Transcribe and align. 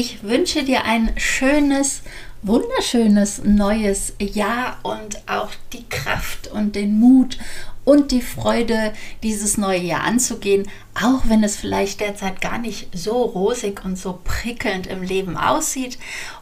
Ich 0.00 0.22
wünsche 0.22 0.62
dir 0.62 0.84
ein 0.84 1.10
schönes, 1.16 2.02
wunderschönes 2.42 3.42
neues 3.42 4.12
Jahr 4.20 4.78
und 4.84 5.28
auch 5.28 5.50
die 5.72 5.88
Kraft 5.88 6.46
und 6.46 6.76
den 6.76 7.00
Mut 7.00 7.36
und 7.84 8.12
die 8.12 8.22
Freude, 8.22 8.92
dieses 9.24 9.58
neue 9.58 9.80
Jahr 9.80 10.04
anzugehen, 10.04 10.70
auch 10.94 11.22
wenn 11.24 11.42
es 11.42 11.56
vielleicht 11.56 11.98
derzeit 11.98 12.40
gar 12.40 12.58
nicht 12.58 12.96
so 12.96 13.22
rosig 13.22 13.84
und 13.84 13.98
so 13.98 14.20
prickelnd 14.22 14.86
im 14.86 15.02
Leben 15.02 15.36
aussieht. 15.36 15.98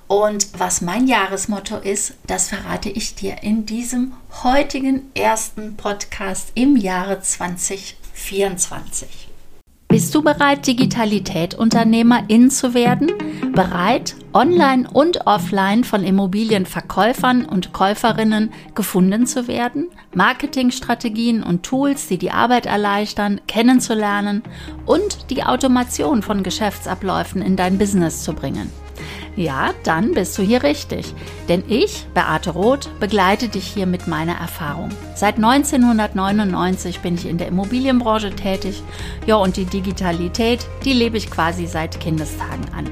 Und 0.07 0.49
was 0.59 0.83
mein 0.83 1.07
Jahresmotto 1.07 1.79
ist, 1.79 2.13
das 2.27 2.51
verrate 2.51 2.91
ich 2.91 3.15
dir 3.15 3.43
in 3.43 3.65
diesem 3.65 4.13
heutigen 4.45 5.11
ersten 5.15 5.79
Podcast 5.79 6.53
im 6.55 6.77
Jahre 6.77 7.23
2024. 7.23 9.29
Bist 9.89 10.13
du 10.15 10.23
bereit, 10.23 10.67
Digitalität-Unternehmerin 10.67 12.51
zu 12.51 12.75
werden? 12.75 13.13
Bereit, 13.53 14.17
online 14.33 14.89
und 14.93 15.27
offline 15.27 15.85
von 15.85 16.03
Immobilienverkäufern 16.03 17.45
und 17.45 17.73
Käuferinnen 17.73 18.53
gefunden 18.75 19.27
zu 19.27 19.47
werden? 19.47 19.87
Marketingstrategien 20.13 21.45
und 21.45 21.63
Tools, 21.63 22.09
die 22.09 22.19
die 22.19 22.33
Arbeit 22.33 22.67
erleichtern, 22.67 23.41
kennenzulernen 23.47 24.43
und 24.87 25.31
die 25.31 25.45
Automation 25.45 26.23
von 26.23 26.43
Geschäftsabläufen 26.43 27.41
in 27.41 27.55
dein 27.55 27.79
Business 27.79 28.25
zu 28.25 28.33
bringen? 28.33 28.71
Ja, 29.37 29.75
dann 29.85 30.13
bist 30.13 30.39
du 30.39 30.43
hier 30.43 30.63
richtig. 30.63 31.15
Denn 31.47 31.63
ich, 31.69 32.07
Beate 32.15 32.51
Roth, 32.51 32.89
begleite 32.99 33.49
dich 33.49 33.67
hier 33.67 33.87
mit 33.87 34.09
meiner 34.09 34.35
Erfahrung. 34.35 34.89
Seit 35.15 35.37
1999 35.37 37.01
bin 37.01 37.17
ich 37.17 37.27
in 37.27 37.37
der 37.37 37.49
Immobilienbranche 37.49 38.31
tätig. 38.31 38.83
Ja, 39.27 39.37
und 39.37 39.59
die 39.59 39.67
Digitalität, 39.67 40.67
die 40.87 40.95
lebe 40.95 41.19
ich 41.19 41.31
quasi 41.31 41.67
seit 41.67 42.01
Kindestagen 42.01 42.65
an. 42.75 42.87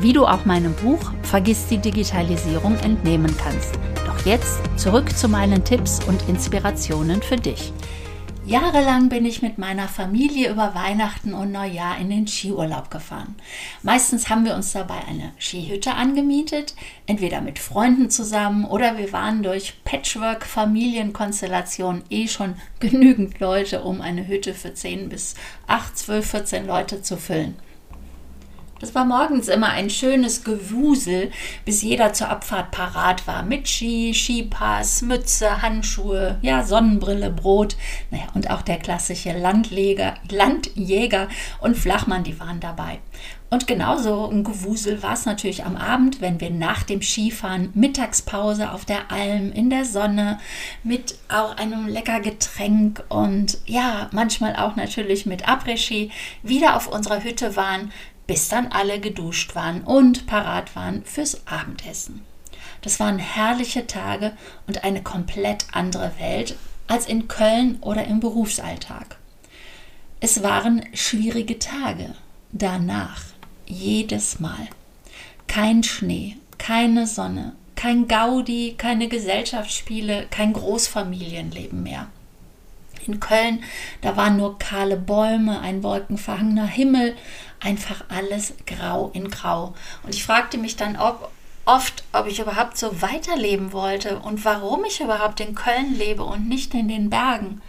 Wie 0.00 0.14
du 0.14 0.24
auch 0.24 0.46
meinem 0.46 0.72
Buch 0.76 1.12
Vergiss 1.22 1.66
die 1.66 1.78
Digitalisierung 1.78 2.78
entnehmen 2.78 3.36
kannst. 3.36 3.74
Doch 4.06 4.24
jetzt 4.24 4.60
zurück 4.76 5.14
zu 5.14 5.28
meinen 5.28 5.62
Tipps 5.62 6.00
und 6.06 6.26
Inspirationen 6.26 7.20
für 7.20 7.36
dich. 7.36 7.70
Jahrelang 8.44 9.08
bin 9.08 9.24
ich 9.24 9.40
mit 9.40 9.58
meiner 9.58 9.86
Familie 9.86 10.50
über 10.50 10.74
Weihnachten 10.74 11.32
und 11.32 11.52
Neujahr 11.52 11.98
in 11.98 12.10
den 12.10 12.26
Skiurlaub 12.26 12.90
gefahren. 12.90 13.36
Meistens 13.84 14.28
haben 14.28 14.44
wir 14.44 14.56
uns 14.56 14.72
dabei 14.72 14.98
eine 15.06 15.30
Skihütte 15.38 15.94
angemietet, 15.94 16.74
entweder 17.06 17.40
mit 17.40 17.60
Freunden 17.60 18.10
zusammen 18.10 18.64
oder 18.64 18.98
wir 18.98 19.12
waren 19.12 19.44
durch 19.44 19.84
Patchwork-Familienkonstellationen 19.84 22.02
eh 22.10 22.26
schon 22.26 22.56
genügend 22.80 23.38
Leute, 23.38 23.84
um 23.84 24.00
eine 24.00 24.26
Hütte 24.26 24.54
für 24.54 24.74
10 24.74 25.08
bis 25.08 25.36
8, 25.68 25.96
12, 25.96 26.28
14 26.28 26.66
Leute 26.66 27.00
zu 27.00 27.16
füllen. 27.16 27.54
Das 28.82 28.96
war 28.96 29.04
morgens 29.04 29.46
immer 29.46 29.68
ein 29.68 29.90
schönes 29.90 30.42
Gewusel, 30.42 31.30
bis 31.64 31.82
jeder 31.82 32.14
zur 32.14 32.30
Abfahrt 32.30 32.72
parat 32.72 33.28
war. 33.28 33.44
Mit 33.44 33.68
Ski, 33.68 34.12
Skipass, 34.12 35.02
Mütze, 35.02 35.62
Handschuhe, 35.62 36.40
ja, 36.42 36.64
Sonnenbrille, 36.64 37.30
Brot. 37.30 37.76
Naja, 38.10 38.24
und 38.34 38.50
auch 38.50 38.62
der 38.62 38.78
klassische 38.78 39.38
Landleger, 39.38 40.14
Landjäger 40.28 41.28
und 41.60 41.76
Flachmann, 41.76 42.24
die 42.24 42.40
waren 42.40 42.58
dabei. 42.58 42.98
Und 43.52 43.66
genauso 43.66 44.30
ein 44.30 44.44
Gewusel 44.44 45.02
war 45.02 45.12
es 45.12 45.26
natürlich 45.26 45.66
am 45.66 45.76
Abend, 45.76 46.22
wenn 46.22 46.40
wir 46.40 46.48
nach 46.48 46.84
dem 46.84 47.02
Skifahren 47.02 47.68
Mittagspause 47.74 48.72
auf 48.72 48.86
der 48.86 49.12
Alm 49.12 49.52
in 49.52 49.68
der 49.68 49.84
Sonne 49.84 50.40
mit 50.82 51.16
auch 51.28 51.58
einem 51.58 51.86
lecker 51.86 52.20
Getränk 52.20 53.04
und 53.10 53.58
ja, 53.66 54.08
manchmal 54.10 54.56
auch 54.56 54.74
natürlich 54.74 55.26
mit 55.26 55.46
Après-Ski 55.46 56.10
wieder 56.42 56.76
auf 56.76 56.88
unserer 56.88 57.22
Hütte 57.22 57.54
waren, 57.54 57.92
bis 58.26 58.48
dann 58.48 58.68
alle 58.68 59.00
geduscht 59.00 59.54
waren 59.54 59.82
und 59.82 60.26
parat 60.26 60.74
waren 60.76 61.04
fürs 61.04 61.46
Abendessen. 61.46 62.24
Das 62.82 62.98
waren 63.00 63.18
herrliche 63.18 63.86
Tage 63.86 64.32
und 64.66 64.84
eine 64.84 65.02
komplett 65.02 65.66
andere 65.72 66.12
Welt 66.18 66.56
als 66.88 67.06
in 67.06 67.28
Köln 67.28 67.78
oder 67.80 68.04
im 68.04 68.20
Berufsalltag. 68.20 69.16
Es 70.20 70.42
waren 70.42 70.84
schwierige 70.92 71.58
Tage 71.58 72.14
danach, 72.52 73.22
jedes 73.66 74.40
Mal. 74.40 74.68
Kein 75.46 75.82
Schnee, 75.82 76.36
keine 76.58 77.06
Sonne, 77.06 77.54
kein 77.74 78.06
Gaudi, 78.06 78.74
keine 78.78 79.08
Gesellschaftsspiele, 79.08 80.26
kein 80.30 80.52
Großfamilienleben 80.52 81.82
mehr. 81.82 82.08
In 83.06 83.18
Köln, 83.18 83.64
da 84.00 84.16
waren 84.16 84.36
nur 84.36 84.58
kahle 84.58 84.96
Bäume, 84.96 85.60
ein 85.60 85.82
wolkenverhangener 85.82 86.66
Himmel, 86.66 87.16
einfach 87.62 88.04
alles 88.08 88.54
grau 88.66 89.10
in 89.14 89.30
grau. 89.30 89.74
Und 90.02 90.14
ich 90.14 90.24
fragte 90.24 90.58
mich 90.58 90.76
dann 90.76 90.96
ob, 90.96 91.30
oft, 91.64 92.04
ob 92.12 92.26
ich 92.26 92.40
überhaupt 92.40 92.76
so 92.76 93.02
weiterleben 93.02 93.72
wollte 93.72 94.18
und 94.18 94.44
warum 94.44 94.84
ich 94.84 95.00
überhaupt 95.00 95.40
in 95.40 95.54
Köln 95.54 95.96
lebe 95.96 96.24
und 96.24 96.48
nicht 96.48 96.74
in 96.74 96.88
den 96.88 97.10
Bergen. 97.10 97.62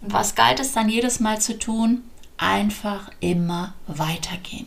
Und 0.00 0.12
was 0.12 0.34
galt 0.34 0.60
es 0.60 0.72
dann 0.72 0.88
jedes 0.88 1.20
Mal 1.20 1.40
zu 1.40 1.58
tun? 1.58 2.02
Einfach 2.36 3.10
immer 3.20 3.74
weitergehen. 3.86 4.66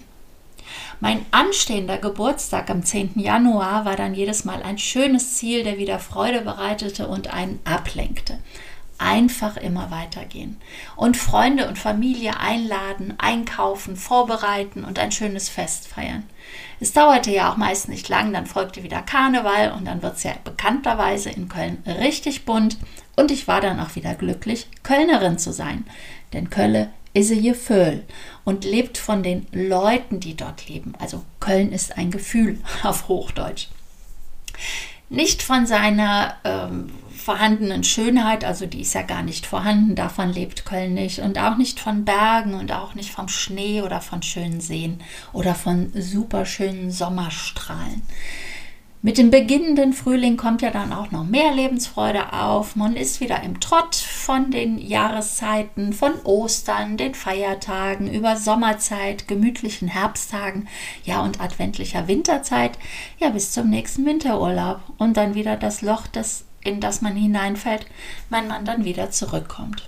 Mein 1.02 1.26
anstehender 1.32 1.98
Geburtstag 1.98 2.70
am 2.70 2.84
10. 2.84 3.20
Januar 3.20 3.84
war 3.86 3.98
dann 3.98 4.16
jedes 4.16 4.46
Mal 4.46 4.64
ein 4.64 4.78
schönes 4.78 5.36
Ziel, 5.36 5.64
der 5.64 5.78
wieder 5.78 6.00
Freude 6.00 6.42
bereitete 6.42 7.08
und 7.08 7.34
einen 7.34 7.60
ablenkte 7.66 8.40
einfach 8.98 9.58
immer 9.58 9.92
weitergehen 9.92 10.58
und 10.96 11.18
Freunde 11.18 11.68
und 11.68 11.78
Familie 11.78 12.40
einladen, 12.40 13.14
einkaufen, 13.18 13.96
vorbereiten 13.96 14.84
und 14.84 15.00
ein 15.00 15.12
schönes 15.12 15.50
Fest 15.50 15.88
feiern. 15.88 16.24
Es 16.80 16.94
dauerte 16.94 17.32
ja 17.32 17.52
auch 17.52 17.58
meist 17.58 17.90
nicht 17.90 18.10
lang, 18.10 18.34
dann 18.34 18.46
folgte 18.46 18.84
wieder 18.84 19.02
Karneval 19.02 19.72
und 19.72 19.86
dann 19.86 20.02
wird 20.02 20.18
es 20.18 20.24
ja 20.24 20.34
bekannterweise 20.44 21.30
in 21.30 21.50
Köln 21.50 21.84
richtig 21.86 22.46
bunt 22.46 22.78
und 23.16 23.32
ich 23.32 23.48
war 23.48 23.62
dann 23.62 23.80
auch 23.80 23.96
wieder 23.96 24.14
glücklich, 24.16 24.68
Kölnerin 24.84 25.38
zu 25.38 25.52
sein. 25.52 25.86
Denn 26.34 26.50
Kölle 26.50 26.90
ist 27.14 27.32
hier 27.32 27.56
Föhl 27.56 28.04
und 28.44 28.66
lebt 28.66 28.98
von 28.98 29.24
den 29.24 29.48
Leuten, 29.54 30.20
die 30.20 30.36
dort 30.36 30.68
leben. 30.68 30.94
Also 31.00 31.24
Köln 31.40 31.72
ist 31.72 31.98
ein 31.98 32.12
Gefühl 32.12 32.60
auf 32.84 33.08
Hochdeutsch. 33.08 33.70
Nicht 35.10 35.42
von 35.42 35.66
seiner 35.66 36.36
ähm, 36.44 36.92
vorhandenen 37.25 37.84
Schönheit, 37.84 38.46
also 38.46 38.68
die 38.68 38.81
ist 38.81 38.94
ja 38.94 39.02
gar 39.02 39.24
nicht 39.24 39.47
vorhanden, 39.47 39.96
davon 39.96 40.31
lebt 40.31 40.63
Köln 40.63 40.94
nicht 40.94 41.18
und 41.18 41.40
auch 41.40 41.58
nicht 41.58 41.80
von 41.80 42.06
Bergen 42.06 42.53
und 42.53 42.72
auch 42.72 42.94
nicht 42.94 43.09
vom 43.09 43.30
Schnee 43.30 43.81
oder 43.81 44.00
von 44.00 44.22
schönen 44.22 44.62
Seen 44.62 45.00
oder 45.34 45.56
von 45.56 45.91
superschönen 45.96 46.91
Sommerstrahlen. 46.91 48.03
Mit 49.02 49.18
dem 49.18 49.31
beginnenden 49.31 49.94
Frühling 49.94 50.38
kommt 50.38 50.62
ja 50.62 50.69
dann 50.69 50.94
auch 50.94 51.09
noch 51.09 51.24
mehr 51.24 51.52
Lebensfreude 51.52 52.34
auf. 52.34 52.75
Man 52.75 52.96
ist 52.96 53.22
wieder 53.22 53.41
im 53.41 53.59
Trott 53.59 53.96
von 53.96 54.52
den 54.52 54.78
Jahreszeiten, 54.78 55.94
von 55.94 56.14
Ostern, 56.24 56.96
den 56.96 57.16
Feiertagen, 57.16 58.12
über 58.12 58.35
Sommerzeit, 58.35 59.28
gemütlichen 59.28 59.88
Herbsttagen, 59.88 60.68
ja 61.03 61.22
und 61.22 61.41
adventlicher 61.41 62.08
Winterzeit, 62.08 62.78
ja 63.18 63.30
bis 63.30 63.52
zum 63.52 63.72
nächsten 63.72 64.06
Winterurlaub 64.06 64.81
und 65.00 65.18
dann 65.18 65.34
wieder 65.34 65.56
das 65.56 65.81
Loch 65.81 66.06
des 66.06 66.46
in 66.66 66.81
das 66.81 67.02
man 67.02 67.16
hineinfällt, 67.16 67.86
wenn 68.30 68.48
man 68.48 68.66
dann 68.66 68.84
wieder 68.84 69.12
zurückkommt. 69.12 69.88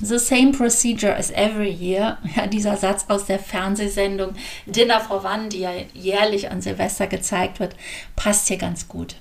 The 0.00 0.18
same 0.18 0.52
procedure 0.52 1.16
as 1.16 1.30
every 1.32 1.70
year. 1.70 2.18
Ja, 2.36 2.46
dieser 2.46 2.76
Satz 2.76 3.06
aus 3.08 3.26
der 3.26 3.40
Fernsehsendung 3.40 4.34
Dinner 4.66 5.00
for 5.00 5.24
One, 5.24 5.48
die 5.48 5.60
ja 5.60 5.72
jährlich 5.94 6.50
an 6.50 6.60
Silvester 6.60 7.08
gezeigt 7.08 7.58
wird, 7.58 7.74
passt 8.14 8.48
hier 8.48 8.58
ganz 8.58 8.86
gut. 8.86 9.16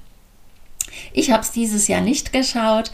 Ich 1.12 1.31
habe 1.31 1.41
es 1.41 1.51
dieses 1.51 1.88
Jahr 1.88 2.01
nicht 2.01 2.34
geschaut. 2.34 2.91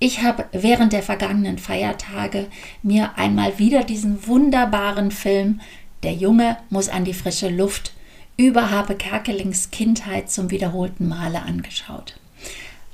Ich 0.00 0.22
habe 0.22 0.46
während 0.52 0.92
der 0.92 1.02
vergangenen 1.02 1.58
Feiertage 1.58 2.48
mir 2.82 3.16
einmal 3.16 3.58
wieder 3.58 3.84
diesen 3.84 4.26
wunderbaren 4.26 5.10
Film 5.10 5.60
Der 6.02 6.14
Junge 6.14 6.56
muss 6.70 6.88
an 6.88 7.04
die 7.04 7.14
frische 7.14 7.50
Luft 7.50 7.92
über 8.36 8.70
Habe 8.70 8.96
Kerkelings 8.96 9.70
Kindheit 9.70 10.30
zum 10.30 10.50
wiederholten 10.50 11.06
Male 11.06 11.42
angeschaut. 11.42 12.19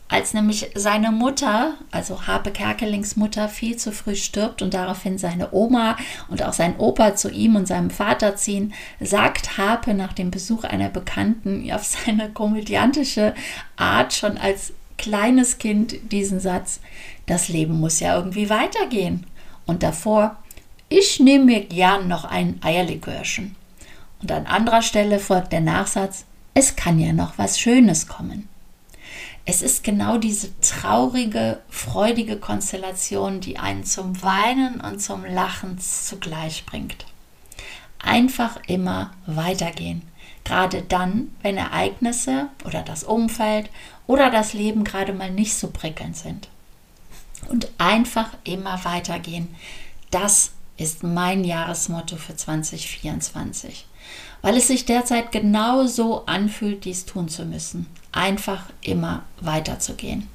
Als 0.09 0.35
nämlich 0.35 0.71
seine 0.77 1.11
Mutter, 1.11 1.75
also 1.91 2.29
Harpe 2.29 2.53
Kerkelings 2.53 3.17
Mutter, 3.17 3.49
viel 3.49 3.77
zu 3.77 3.91
früh 3.91 4.15
stirbt 4.15 4.63
und 4.63 4.73
daraufhin 4.73 5.19
seine 5.19 5.53
Oma 5.53 5.97
und 6.29 6.45
auch 6.45 6.53
sein 6.53 6.77
Opa 6.79 7.17
zu 7.17 7.29
ihm 7.29 7.57
und 7.57 7.67
seinem 7.67 7.91
Vater 7.91 8.37
ziehen, 8.37 8.73
sagt 9.01 9.59
Harpe 9.59 9.95
nach 9.95 10.13
dem 10.13 10.31
Besuch 10.31 10.63
einer 10.63 10.91
Bekannten 10.91 11.71
auf 11.73 11.85
seine 11.85 12.31
komödiantische 12.31 13.35
Art 13.77 14.13
schon 14.13 14.39
als 14.39 14.73
kleines 14.97 15.59
Kind 15.59 15.97
diesen 16.13 16.39
Satz, 16.41 16.81
das 17.27 17.49
Leben 17.49 17.81
muss 17.81 18.01
ja 18.01 18.17
irgendwie 18.17 18.49
weitergehen. 18.49 19.27
Und 19.67 19.83
davor, 19.83 20.37
ich 20.89 21.19
nehme 21.19 21.47
mir 21.47 21.65
gern 21.65 22.07
noch 22.07 22.25
ein 22.25 22.61
Eierlikörchen. 22.63 23.57
Und 24.23 24.31
an 24.31 24.47
anderer 24.47 24.83
Stelle 24.83 25.19
folgt 25.19 25.53
der 25.53 25.61
Nachsatz, 25.61 26.25
es 26.55 26.77
kann 26.77 26.99
ja 27.01 27.13
noch 27.13 27.37
was 27.37 27.59
Schönes 27.59 28.07
kommen. 28.07 28.49
Es 29.49 29.63
ist 29.63 29.85
genau 29.85 30.19
diese 30.19 30.59
traurige, 30.61 31.61
freudige 31.71 32.37
Konstellation, 32.37 33.41
die 33.41 33.59
einen 33.59 33.85
zum 33.85 34.21
Weinen 34.21 34.81
und 34.81 35.01
zum 35.01 35.25
Lachen 35.25 35.79
zugleich 35.79 36.67
bringt. 36.67 37.07
Einfach 38.01 38.59
immer 38.67 39.13
weitergehen. 39.27 40.03
Gerade 40.43 40.83
dann, 40.83 41.33
wenn 41.43 41.57
Ereignisse 41.57 42.49
oder 42.65 42.83
das 42.83 43.05
Umfeld 43.05 43.71
oder 44.09 44.31
das 44.31 44.53
Leben 44.53 44.83
gerade 44.83 45.13
mal 45.13 45.31
nicht 45.31 45.55
so 45.55 45.69
prickelnd 45.69 46.17
sind. 46.17 46.49
Und 47.49 47.69
einfach 47.79 48.31
immer 48.43 48.85
weitergehen. 48.85 49.55
Das 50.11 50.53
ist 50.77 51.05
mein 51.05 51.45
Jahresmotto 51.45 52.17
für 52.17 52.35
2024. 52.35 53.87
Weil 54.43 54.57
es 54.57 54.67
sich 54.67 54.85
derzeit 54.87 55.31
genau 55.31 55.87
so 55.87 56.27
anfühlt, 56.27 56.85
dies 56.85 57.07
tun 57.07 57.29
zu 57.29 57.45
müssen. 57.45 57.87
Einfach 58.17 58.65
immer 58.81 59.25
weiterzugehen. 59.41 60.27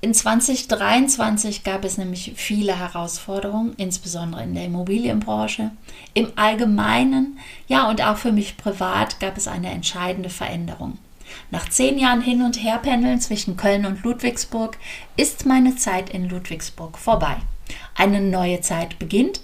In 0.00 0.14
2023 0.14 1.64
gab 1.64 1.84
es 1.84 1.98
nämlich 1.98 2.34
viele 2.36 2.78
Herausforderungen, 2.78 3.72
insbesondere 3.76 4.44
in 4.44 4.54
der 4.54 4.66
Immobilienbranche. 4.66 5.72
Im 6.12 6.30
Allgemeinen, 6.36 7.40
ja 7.66 7.88
und 7.88 8.02
auch 8.06 8.18
für 8.18 8.30
mich 8.30 8.56
privat 8.56 9.18
gab 9.18 9.36
es 9.36 9.48
eine 9.48 9.70
entscheidende 9.70 10.30
Veränderung. 10.30 10.98
Nach 11.50 11.68
zehn 11.68 11.98
Jahren 11.98 12.20
hin 12.20 12.42
und 12.42 12.62
her 12.62 12.78
pendeln 12.78 13.20
zwischen 13.20 13.56
Köln 13.56 13.84
und 13.84 14.04
Ludwigsburg 14.04 14.76
ist 15.16 15.46
meine 15.46 15.74
Zeit 15.74 16.10
in 16.10 16.28
Ludwigsburg 16.28 16.98
vorbei. 16.98 17.36
Eine 17.96 18.20
neue 18.20 18.60
Zeit 18.60 19.00
beginnt, 19.00 19.40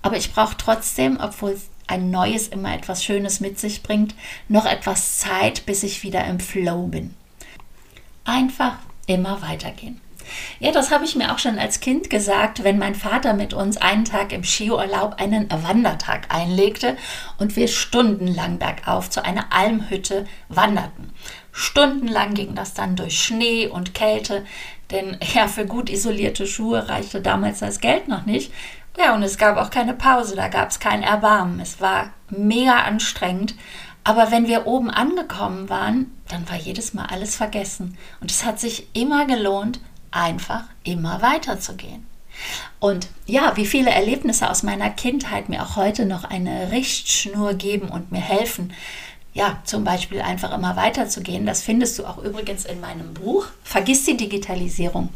aber 0.00 0.16
ich 0.16 0.32
brauche 0.32 0.56
trotzdem, 0.56 1.18
obwohl 1.20 1.58
ein 1.86 2.10
Neues 2.10 2.48
immer 2.48 2.74
etwas 2.74 3.04
Schönes 3.04 3.40
mit 3.40 3.58
sich 3.58 3.82
bringt, 3.82 4.14
noch 4.48 4.66
etwas 4.66 5.18
Zeit, 5.18 5.66
bis 5.66 5.82
ich 5.82 6.02
wieder 6.02 6.24
im 6.26 6.40
Flow 6.40 6.86
bin. 6.86 7.14
Einfach 8.24 8.78
immer 9.06 9.42
weitergehen. 9.42 10.00
Ja, 10.60 10.72
das 10.72 10.90
habe 10.90 11.04
ich 11.04 11.16
mir 11.16 11.32
auch 11.32 11.38
schon 11.38 11.58
als 11.58 11.80
Kind 11.80 12.10
gesagt, 12.10 12.64
wenn 12.64 12.78
mein 12.78 12.94
Vater 12.94 13.34
mit 13.34 13.54
uns 13.54 13.76
einen 13.76 14.04
Tag 14.04 14.32
im 14.32 14.44
Skiurlaub 14.44 15.20
einen 15.20 15.50
Wandertag 15.50 16.32
einlegte 16.34 16.96
und 17.38 17.56
wir 17.56 17.68
stundenlang 17.68 18.58
bergauf 18.58 19.10
zu 19.10 19.24
einer 19.24 19.52
Almhütte 19.52 20.26
wanderten. 20.48 21.12
Stundenlang 21.52 22.34
ging 22.34 22.54
das 22.54 22.74
dann 22.74 22.96
durch 22.96 23.20
Schnee 23.20 23.66
und 23.66 23.94
Kälte, 23.94 24.44
denn 24.90 25.18
ja, 25.34 25.48
für 25.48 25.66
gut 25.66 25.90
isolierte 25.90 26.46
Schuhe 26.46 26.88
reichte 26.88 27.20
damals 27.20 27.58
das 27.58 27.80
Geld 27.80 28.08
noch 28.08 28.26
nicht. 28.26 28.52
Ja, 28.98 29.14
und 29.14 29.22
es 29.22 29.38
gab 29.38 29.56
auch 29.56 29.70
keine 29.70 29.94
Pause, 29.94 30.36
da 30.36 30.48
gab 30.48 30.70
es 30.70 30.78
kein 30.78 31.02
Erbarmen. 31.02 31.60
Es 31.60 31.80
war 31.80 32.12
mega 32.28 32.80
anstrengend, 32.80 33.54
aber 34.04 34.30
wenn 34.30 34.46
wir 34.48 34.66
oben 34.66 34.90
angekommen 34.90 35.68
waren, 35.68 36.10
dann 36.28 36.48
war 36.48 36.56
jedes 36.56 36.92
Mal 36.92 37.06
alles 37.06 37.36
vergessen. 37.36 37.96
Und 38.20 38.30
es 38.30 38.44
hat 38.44 38.60
sich 38.60 38.88
immer 38.94 39.26
gelohnt, 39.26 39.80
einfach 40.10 40.64
immer 40.84 41.22
weiterzugehen. 41.22 42.06
Und 42.80 43.08
ja, 43.26 43.56
wie 43.56 43.66
viele 43.66 43.90
Erlebnisse 43.90 44.50
aus 44.50 44.62
meiner 44.62 44.90
Kindheit 44.90 45.48
mir 45.48 45.62
auch 45.62 45.76
heute 45.76 46.06
noch 46.06 46.24
eine 46.24 46.72
Richtschnur 46.72 47.54
geben 47.54 47.88
und 47.88 48.10
mir 48.10 48.20
helfen, 48.20 48.72
ja, 49.34 49.58
zum 49.64 49.82
Beispiel 49.82 50.20
einfach 50.20 50.52
immer 50.54 50.76
weiterzugehen. 50.76 51.46
Das 51.46 51.62
findest 51.62 51.98
du 51.98 52.04
auch 52.04 52.18
übrigens 52.18 52.66
in 52.66 52.80
meinem 52.80 53.14
Buch. 53.14 53.46
Vergiss 53.64 54.04
die 54.04 54.16
Digitalisierung. 54.16 55.08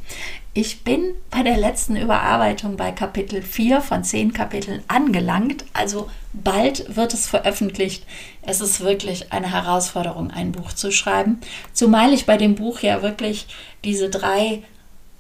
Ich 0.54 0.84
bin 0.84 1.14
bei 1.30 1.42
der 1.42 1.58
letzten 1.58 1.96
Überarbeitung 1.96 2.78
bei 2.78 2.92
Kapitel 2.92 3.42
4 3.42 3.82
von 3.82 4.04
10 4.04 4.32
Kapiteln 4.32 4.82
angelangt. 4.88 5.66
Also 5.74 6.08
bald 6.32 6.96
wird 6.96 7.12
es 7.12 7.26
veröffentlicht. 7.26 8.06
Es 8.40 8.62
ist 8.62 8.80
wirklich 8.80 9.34
eine 9.34 9.52
Herausforderung, 9.52 10.30
ein 10.30 10.52
Buch 10.52 10.72
zu 10.72 10.92
schreiben. 10.92 11.42
Zumal 11.74 12.14
ich 12.14 12.24
bei 12.24 12.38
dem 12.38 12.54
Buch 12.54 12.80
ja 12.80 13.02
wirklich 13.02 13.46
diese 13.84 14.08
drei 14.08 14.62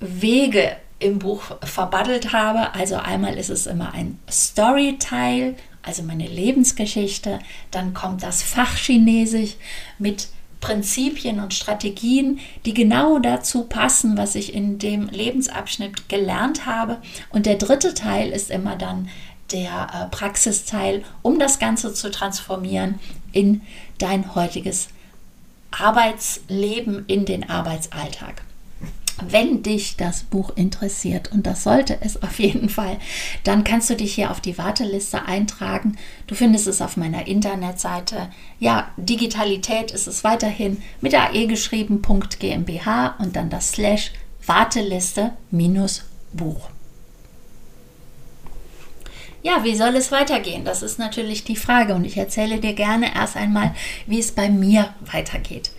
Wege 0.00 0.74
im 1.00 1.18
Buch 1.18 1.42
verbaddelt 1.62 2.32
habe. 2.32 2.74
Also 2.74 2.96
einmal 2.96 3.36
ist 3.36 3.50
es 3.50 3.66
immer 3.66 3.92
ein 3.92 4.18
Storyteil, 4.30 5.54
also 5.86 6.02
meine 6.02 6.26
Lebensgeschichte. 6.26 7.38
Dann 7.70 7.94
kommt 7.94 8.22
das 8.22 8.42
Fachchinesisch 8.42 9.54
mit 9.98 10.28
Prinzipien 10.60 11.40
und 11.40 11.54
Strategien, 11.54 12.40
die 12.64 12.74
genau 12.74 13.18
dazu 13.18 13.64
passen, 13.64 14.16
was 14.16 14.34
ich 14.34 14.52
in 14.52 14.78
dem 14.78 15.08
Lebensabschnitt 15.08 16.08
gelernt 16.08 16.66
habe. 16.66 16.98
Und 17.30 17.46
der 17.46 17.56
dritte 17.56 17.94
Teil 17.94 18.30
ist 18.30 18.50
immer 18.50 18.76
dann 18.76 19.08
der 19.52 19.88
äh, 19.94 20.14
Praxisteil, 20.14 21.04
um 21.22 21.38
das 21.38 21.58
Ganze 21.58 21.94
zu 21.94 22.10
transformieren 22.10 22.98
in 23.32 23.62
dein 23.98 24.34
heutiges 24.34 24.88
Arbeitsleben, 25.70 27.04
in 27.06 27.26
den 27.26 27.48
Arbeitsalltag 27.48 28.42
wenn 29.28 29.62
dich 29.62 29.96
das 29.96 30.22
Buch 30.22 30.50
interessiert, 30.56 31.32
und 31.32 31.46
das 31.46 31.62
sollte 31.62 31.98
es 32.00 32.22
auf 32.22 32.38
jeden 32.38 32.68
Fall, 32.68 32.98
dann 33.44 33.64
kannst 33.64 33.90
du 33.90 33.96
dich 33.96 34.14
hier 34.14 34.30
auf 34.30 34.40
die 34.40 34.58
Warteliste 34.58 35.24
eintragen. 35.26 35.96
Du 36.26 36.34
findest 36.34 36.66
es 36.66 36.82
auf 36.82 36.96
meiner 36.96 37.26
Internetseite. 37.26 38.28
Ja, 38.58 38.90
Digitalität 38.96 39.90
ist 39.90 40.06
es 40.06 40.24
weiterhin 40.24 40.82
mit 41.00 41.14
AE 41.14 41.46
geschrieben, 41.46 42.02
.gmbh 42.02 43.14
und 43.18 43.36
dann 43.36 43.50
das 43.50 43.72
Slash 43.72 44.12
Warteliste 44.44 45.32
minus 45.50 46.04
Buch. 46.32 46.68
Ja, 49.42 49.62
wie 49.62 49.76
soll 49.76 49.94
es 49.94 50.10
weitergehen? 50.10 50.64
Das 50.64 50.82
ist 50.82 50.98
natürlich 50.98 51.44
die 51.44 51.54
Frage 51.54 51.94
und 51.94 52.04
ich 52.04 52.16
erzähle 52.16 52.58
dir 52.58 52.72
gerne 52.72 53.14
erst 53.14 53.36
einmal, 53.36 53.74
wie 54.06 54.18
es 54.18 54.32
bei 54.32 54.48
mir 54.48 54.92
weitergeht. 55.12 55.70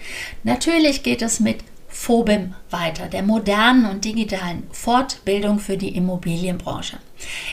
Natürlich 0.43 1.03
geht 1.03 1.21
es 1.21 1.41
mit 1.41 1.57
FOBIM 1.99 2.53
weiter, 2.69 3.07
der 3.07 3.23
modernen 3.23 3.85
und 3.85 4.05
digitalen 4.05 4.63
Fortbildung 4.71 5.59
für 5.59 5.75
die 5.75 5.95
Immobilienbranche. 5.95 6.99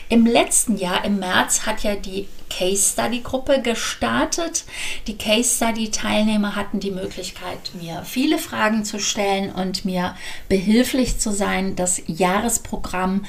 Im 0.07 0.25
letzten 0.25 0.77
Jahr, 0.77 1.03
im 1.03 1.19
März, 1.19 1.65
hat 1.65 1.83
ja 1.83 1.95
die 1.95 2.27
Case 2.49 2.93
Study 2.93 3.19
Gruppe 3.19 3.61
gestartet. 3.61 4.63
Die 5.07 5.17
Case 5.17 5.55
Study 5.55 5.89
Teilnehmer 5.89 6.55
hatten 6.55 6.79
die 6.79 6.91
Möglichkeit, 6.91 7.71
mir 7.81 8.03
viele 8.05 8.37
Fragen 8.37 8.85
zu 8.85 8.99
stellen 8.99 9.51
und 9.51 9.83
mir 9.83 10.15
behilflich 10.47 11.17
zu 11.17 11.31
sein, 11.31 11.75
das 11.75 12.01
Jahresprogramm 12.05 13.25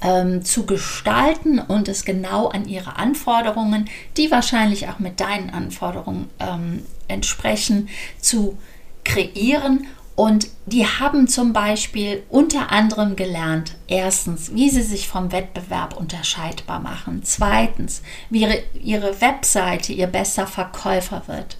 ähm, 0.00 0.44
zu 0.44 0.64
gestalten 0.64 1.58
und 1.58 1.88
es 1.88 2.06
genau 2.06 2.46
an 2.46 2.66
ihre 2.66 2.96
Anforderungen, 2.96 3.90
die 4.16 4.30
wahrscheinlich 4.30 4.88
auch 4.88 5.00
mit 5.00 5.20
deinen 5.20 5.50
Anforderungen 5.50 6.30
ähm, 6.38 6.86
entsprechen, 7.08 7.90
zu 8.20 8.56
kreieren 9.04 9.86
und 10.20 10.48
die 10.66 10.86
haben 10.86 11.28
zum 11.28 11.54
Beispiel 11.54 12.24
unter 12.28 12.70
anderem 12.70 13.16
gelernt, 13.16 13.76
erstens, 13.88 14.52
wie 14.52 14.68
sie 14.68 14.82
sich 14.82 15.08
vom 15.08 15.32
Wettbewerb 15.32 15.96
unterscheidbar 15.96 16.78
machen. 16.78 17.22
Zweitens, 17.24 18.02
wie 18.28 18.42
ihre, 18.42 18.62
ihre 18.82 19.20
Webseite 19.22 19.94
ihr 19.94 20.08
bester 20.08 20.46
Verkäufer 20.46 21.22
wird. 21.26 21.56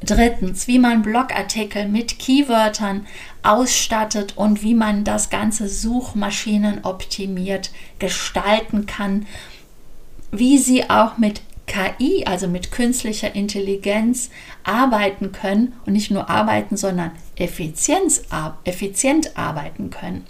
Drittens, 0.00 0.68
wie 0.68 0.78
man 0.78 1.02
Blogartikel 1.02 1.88
mit 1.88 2.20
Keywörtern 2.20 3.04
ausstattet 3.42 4.34
und 4.36 4.62
wie 4.62 4.74
man 4.74 5.02
das 5.02 5.28
Ganze 5.28 5.68
Suchmaschinen 5.68 6.84
optimiert 6.84 7.72
gestalten 7.98 8.86
kann. 8.86 9.26
Wie 10.30 10.58
sie 10.58 10.88
auch 10.88 11.18
mit 11.18 11.42
KI, 11.68 12.24
also 12.26 12.48
mit 12.48 12.72
künstlicher 12.72 13.34
Intelligenz, 13.34 14.30
arbeiten 14.64 15.30
können 15.30 15.74
und 15.86 15.92
nicht 15.92 16.10
nur 16.10 16.28
arbeiten, 16.28 16.76
sondern 16.76 17.12
Effizienz, 17.36 18.22
effizient 18.64 19.36
arbeiten 19.36 19.90
können. 19.90 20.26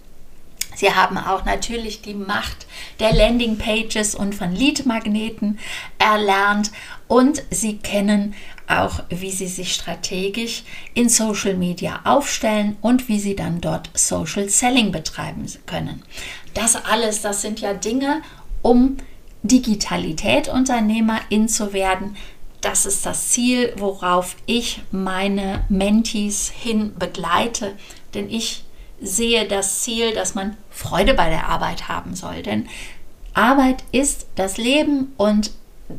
Sie 0.78 0.94
haben 0.94 1.18
auch 1.18 1.44
natürlich 1.44 2.02
die 2.02 2.14
Macht 2.14 2.68
der 3.00 3.12
Landingpages 3.12 4.14
und 4.14 4.32
von 4.32 4.54
Leadmagneten 4.54 5.58
erlernt 5.98 6.70
und 7.08 7.42
sie 7.50 7.78
kennen 7.78 8.34
auch, 8.68 9.02
wie 9.08 9.32
sie 9.32 9.48
sich 9.48 9.74
strategisch 9.74 10.62
in 10.94 11.08
Social 11.08 11.54
Media 11.54 12.02
aufstellen 12.04 12.76
und 12.80 13.08
wie 13.08 13.18
sie 13.18 13.34
dann 13.34 13.60
dort 13.60 13.90
Social 13.94 14.48
Selling 14.48 14.92
betreiben 14.92 15.46
können. 15.66 16.04
Das 16.54 16.76
alles, 16.76 17.22
das 17.22 17.42
sind 17.42 17.58
ja 17.58 17.74
Dinge, 17.74 18.22
um 18.62 18.98
Digitalität 19.42 20.48
Unternehmerin 20.48 21.48
zu 21.48 21.72
werden. 21.72 22.16
Das 22.60 22.86
ist 22.86 23.06
das 23.06 23.28
Ziel, 23.28 23.72
worauf 23.76 24.36
ich 24.46 24.82
meine 24.90 25.64
Mentees 25.68 26.50
hin 26.50 26.94
begleite, 26.98 27.76
denn 28.14 28.28
ich 28.28 28.64
sehe 29.00 29.46
das 29.46 29.82
Ziel, 29.82 30.12
dass 30.12 30.34
man 30.34 30.56
Freude 30.70 31.14
bei 31.14 31.28
der 31.28 31.48
Arbeit 31.48 31.88
haben 31.88 32.16
soll. 32.16 32.42
Denn 32.42 32.68
Arbeit 33.32 33.84
ist 33.92 34.26
das 34.34 34.56
Leben 34.56 35.12
und 35.16 35.52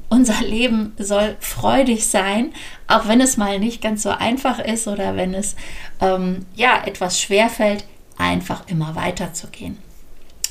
unser 0.09 0.41
Leben 0.41 0.93
soll 0.99 1.35
freudig 1.39 2.07
sein, 2.07 2.53
auch 2.87 3.07
wenn 3.07 3.21
es 3.21 3.37
mal 3.37 3.59
nicht 3.59 3.81
ganz 3.81 4.03
so 4.03 4.09
einfach 4.09 4.59
ist 4.59 4.87
oder 4.87 5.15
wenn 5.15 5.33
es 5.33 5.55
ähm, 6.01 6.45
ja 6.55 6.83
etwas 6.85 7.19
schwerfällt, 7.19 7.85
einfach 8.17 8.67
immer 8.67 8.95
weiterzugehen. 8.95 9.77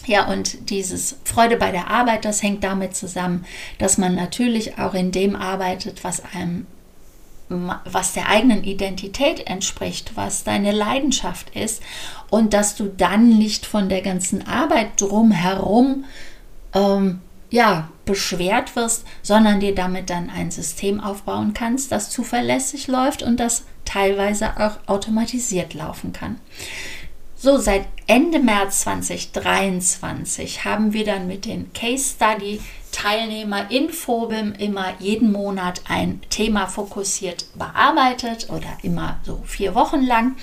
Ja, 0.08 0.26
und 0.26 0.70
dieses 0.70 1.16
Freude 1.24 1.56
bei 1.58 1.70
der 1.70 1.90
Arbeit, 1.90 2.24
das 2.24 2.42
hängt 2.42 2.64
damit 2.64 2.96
zusammen, 2.96 3.44
dass 3.78 3.98
man 3.98 4.14
natürlich 4.14 4.78
auch 4.78 4.94
in 4.94 5.12
dem 5.12 5.36
arbeitet, 5.36 6.02
was 6.02 6.22
einem 6.34 6.66
was 7.50 8.12
der 8.12 8.28
eigenen 8.28 8.62
Identität 8.62 9.46
entspricht, 9.46 10.12
was 10.16 10.44
deine 10.44 10.70
Leidenschaft 10.70 11.56
ist 11.56 11.82
und 12.28 12.52
dass 12.52 12.76
du 12.76 12.92
dann 12.94 13.38
nicht 13.38 13.64
von 13.64 13.88
der 13.88 14.02
ganzen 14.02 14.46
Arbeit 14.46 15.00
drumherum 15.00 16.04
ähm, 16.74 17.20
ja, 17.48 17.88
beschwert 18.04 18.76
wirst, 18.76 19.06
sondern 19.22 19.60
dir 19.60 19.74
damit 19.74 20.10
dann 20.10 20.28
ein 20.28 20.50
System 20.50 21.00
aufbauen 21.00 21.54
kannst, 21.54 21.90
das 21.90 22.10
zuverlässig 22.10 22.86
läuft 22.86 23.22
und 23.22 23.40
das 23.40 23.64
teilweise 23.86 24.50
auch 24.58 24.78
automatisiert 24.86 25.72
laufen 25.72 26.12
kann. 26.12 26.38
So, 27.40 27.56
seit 27.56 27.86
Ende 28.08 28.40
März 28.40 28.80
2023 28.80 30.64
haben 30.64 30.92
wir 30.92 31.04
dann 31.04 31.28
mit 31.28 31.44
den 31.44 31.72
Case 31.72 32.16
Study 32.16 32.60
Teilnehmer 32.90 33.70
in 33.70 33.90
Phobim 33.90 34.54
immer 34.54 34.94
jeden 34.98 35.30
Monat 35.30 35.82
ein 35.86 36.20
Thema 36.30 36.66
fokussiert 36.66 37.44
bearbeitet 37.54 38.48
oder 38.50 38.76
immer 38.82 39.20
so 39.22 39.40
vier 39.46 39.76
Wochen 39.76 40.02
lang. 40.02 40.34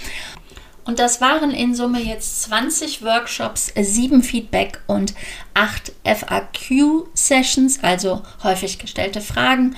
Und 0.86 1.00
das 1.00 1.20
waren 1.20 1.52
in 1.52 1.76
Summe 1.76 2.00
jetzt 2.00 2.44
20 2.44 3.04
Workshops, 3.04 3.74
7 3.76 4.24
Feedback 4.24 4.80
und 4.88 5.16
8 5.54 5.92
FAQ-Sessions, 6.06 7.84
also 7.84 8.22
häufig 8.42 8.80
gestellte 8.80 9.20
Fragen, 9.20 9.76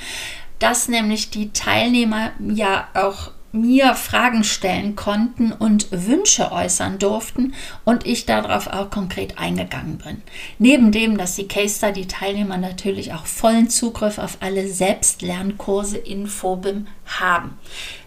dass 0.59 0.87
nämlich 0.87 1.31
die 1.31 1.51
Teilnehmer 1.51 2.33
ja 2.39 2.89
auch 2.93 3.31
mir 3.51 3.95
Fragen 3.95 4.43
stellen 4.43 4.95
konnten 4.95 5.51
und 5.51 5.87
Wünsche 5.91 6.51
äußern 6.51 6.99
durften 6.99 7.53
und 7.85 8.05
ich 8.05 8.25
darauf 8.25 8.67
auch 8.67 8.89
konkret 8.89 9.37
eingegangen 9.37 9.97
bin. 9.97 10.21
Neben 10.59 10.91
dem, 10.91 11.17
dass 11.17 11.35
die 11.35 11.47
Case 11.47 11.77
Study 11.77 12.07
Teilnehmer 12.07 12.57
natürlich 12.57 13.13
auch 13.13 13.25
vollen 13.25 13.69
Zugriff 13.69 14.17
auf 14.17 14.37
alle 14.41 14.67
Selbstlernkurse 14.67 15.97
in 15.97 16.27
Phobim 16.27 16.87
haben. 17.05 17.57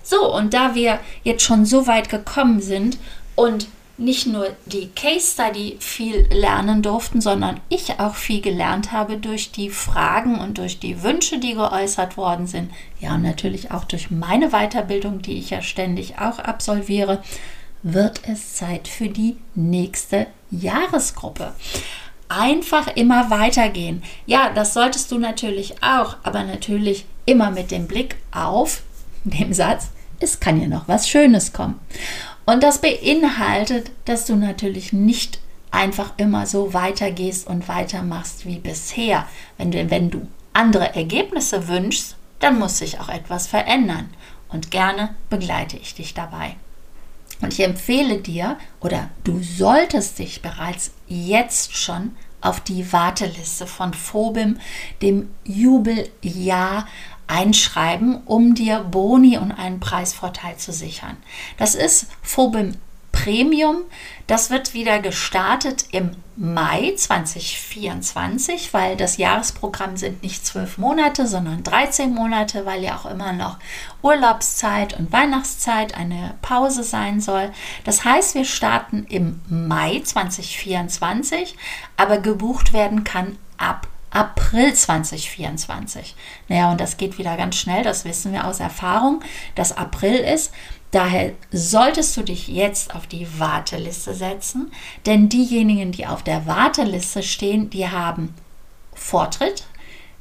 So, 0.02 0.34
und 0.34 0.54
da 0.54 0.74
wir 0.74 0.98
jetzt 1.24 1.42
schon 1.42 1.64
so 1.64 1.86
weit 1.86 2.08
gekommen 2.08 2.60
sind 2.60 2.98
und 3.34 3.68
nicht 4.00 4.26
nur 4.26 4.48
die 4.66 4.88
Case 4.88 5.32
Study 5.32 5.76
viel 5.78 6.26
lernen 6.32 6.82
durften, 6.82 7.20
sondern 7.20 7.60
ich 7.68 8.00
auch 8.00 8.14
viel 8.14 8.40
gelernt 8.40 8.92
habe 8.92 9.18
durch 9.18 9.52
die 9.52 9.68
Fragen 9.68 10.38
und 10.38 10.58
durch 10.58 10.80
die 10.80 11.02
Wünsche, 11.02 11.38
die 11.38 11.54
geäußert 11.54 12.16
worden 12.16 12.46
sind. 12.46 12.70
Ja, 12.98 13.14
und 13.14 13.22
natürlich 13.22 13.70
auch 13.70 13.84
durch 13.84 14.10
meine 14.10 14.50
Weiterbildung, 14.50 15.20
die 15.20 15.38
ich 15.38 15.50
ja 15.50 15.60
ständig 15.60 16.18
auch 16.18 16.38
absolviere, 16.38 17.22
wird 17.82 18.22
es 18.26 18.54
Zeit 18.54 18.88
für 18.88 19.08
die 19.08 19.36
nächste 19.54 20.26
Jahresgruppe. 20.50 21.52
Einfach 22.28 22.88
immer 22.96 23.30
weitergehen. 23.30 24.02
Ja, 24.24 24.50
das 24.50 24.72
solltest 24.72 25.12
du 25.12 25.18
natürlich 25.18 25.82
auch, 25.82 26.16
aber 26.22 26.44
natürlich 26.44 27.04
immer 27.26 27.50
mit 27.50 27.70
dem 27.70 27.86
Blick 27.86 28.16
auf 28.32 28.82
dem 29.24 29.52
Satz, 29.52 29.90
es 30.20 30.38
kann 30.40 30.60
ja 30.60 30.68
noch 30.68 30.86
was 30.86 31.08
Schönes 31.08 31.52
kommen. 31.52 31.80
Und 32.46 32.62
das 32.62 32.80
beinhaltet, 32.80 33.90
dass 34.04 34.26
du 34.26 34.36
natürlich 34.36 34.92
nicht 34.92 35.40
einfach 35.70 36.12
immer 36.16 36.46
so 36.46 36.74
weitergehst 36.74 37.46
und 37.46 37.68
weitermachst 37.68 38.46
wie 38.46 38.58
bisher. 38.58 39.26
Wenn 39.56 39.70
du, 39.70 39.90
wenn 39.90 40.10
du 40.10 40.26
andere 40.52 40.94
Ergebnisse 40.94 41.68
wünschst, 41.68 42.16
dann 42.40 42.58
muss 42.58 42.78
sich 42.78 42.98
auch 42.98 43.08
etwas 43.08 43.46
verändern. 43.46 44.10
Und 44.48 44.70
gerne 44.70 45.14
begleite 45.28 45.76
ich 45.76 45.94
dich 45.94 46.14
dabei. 46.14 46.56
Und 47.40 47.52
ich 47.52 47.60
empfehle 47.60 48.18
dir 48.18 48.58
oder 48.80 49.10
du 49.24 49.40
solltest 49.42 50.18
dich 50.18 50.42
bereits 50.42 50.92
jetzt 51.06 51.76
schon 51.76 52.16
auf 52.40 52.60
die 52.60 52.92
Warteliste 52.92 53.66
von 53.66 53.94
Phobim, 53.94 54.58
dem 55.02 55.30
Jubeljahr 55.44 56.86
einschreiben, 57.30 58.22
um 58.24 58.54
dir 58.54 58.80
Boni 58.80 59.38
und 59.38 59.52
einen 59.52 59.80
Preisvorteil 59.80 60.56
zu 60.56 60.72
sichern. 60.72 61.16
Das 61.56 61.74
ist 61.74 62.08
Phobim 62.22 62.74
Premium. 63.12 63.82
Das 64.26 64.50
wird 64.50 64.72
wieder 64.72 65.00
gestartet 65.00 65.86
im 65.92 66.12
Mai 66.36 66.94
2024, 66.96 68.72
weil 68.72 68.96
das 68.96 69.18
Jahresprogramm 69.18 69.96
sind 69.96 70.22
nicht 70.22 70.46
zwölf 70.46 70.78
Monate, 70.78 71.26
sondern 71.26 71.62
13 71.62 72.14
Monate, 72.14 72.64
weil 72.64 72.82
ja 72.82 72.96
auch 72.96 73.04
immer 73.04 73.32
noch 73.32 73.58
Urlaubszeit 74.00 74.98
und 74.98 75.12
Weihnachtszeit 75.12 75.94
eine 75.94 76.34
Pause 76.40 76.82
sein 76.82 77.20
soll. 77.20 77.52
Das 77.84 78.04
heißt, 78.04 78.34
wir 78.34 78.44
starten 78.44 79.04
im 79.08 79.40
Mai 79.48 80.00
2024, 80.02 81.56
aber 81.96 82.18
gebucht 82.18 82.72
werden 82.72 83.04
kann 83.04 83.36
ab 83.58 83.86
April 84.10 84.74
2024. 84.74 86.14
Naja, 86.48 86.72
und 86.72 86.80
das 86.80 86.96
geht 86.96 87.18
wieder 87.18 87.36
ganz 87.36 87.56
schnell, 87.56 87.84
das 87.84 88.04
wissen 88.04 88.32
wir 88.32 88.46
aus 88.46 88.60
Erfahrung, 88.60 89.22
dass 89.54 89.76
April 89.76 90.16
ist. 90.16 90.52
Daher 90.90 91.32
solltest 91.52 92.16
du 92.16 92.22
dich 92.22 92.48
jetzt 92.48 92.94
auf 92.94 93.06
die 93.06 93.38
Warteliste 93.38 94.12
setzen, 94.12 94.72
denn 95.06 95.28
diejenigen, 95.28 95.92
die 95.92 96.06
auf 96.06 96.24
der 96.24 96.46
Warteliste 96.46 97.22
stehen, 97.22 97.70
die 97.70 97.88
haben 97.88 98.34
Vortritt, 98.92 99.64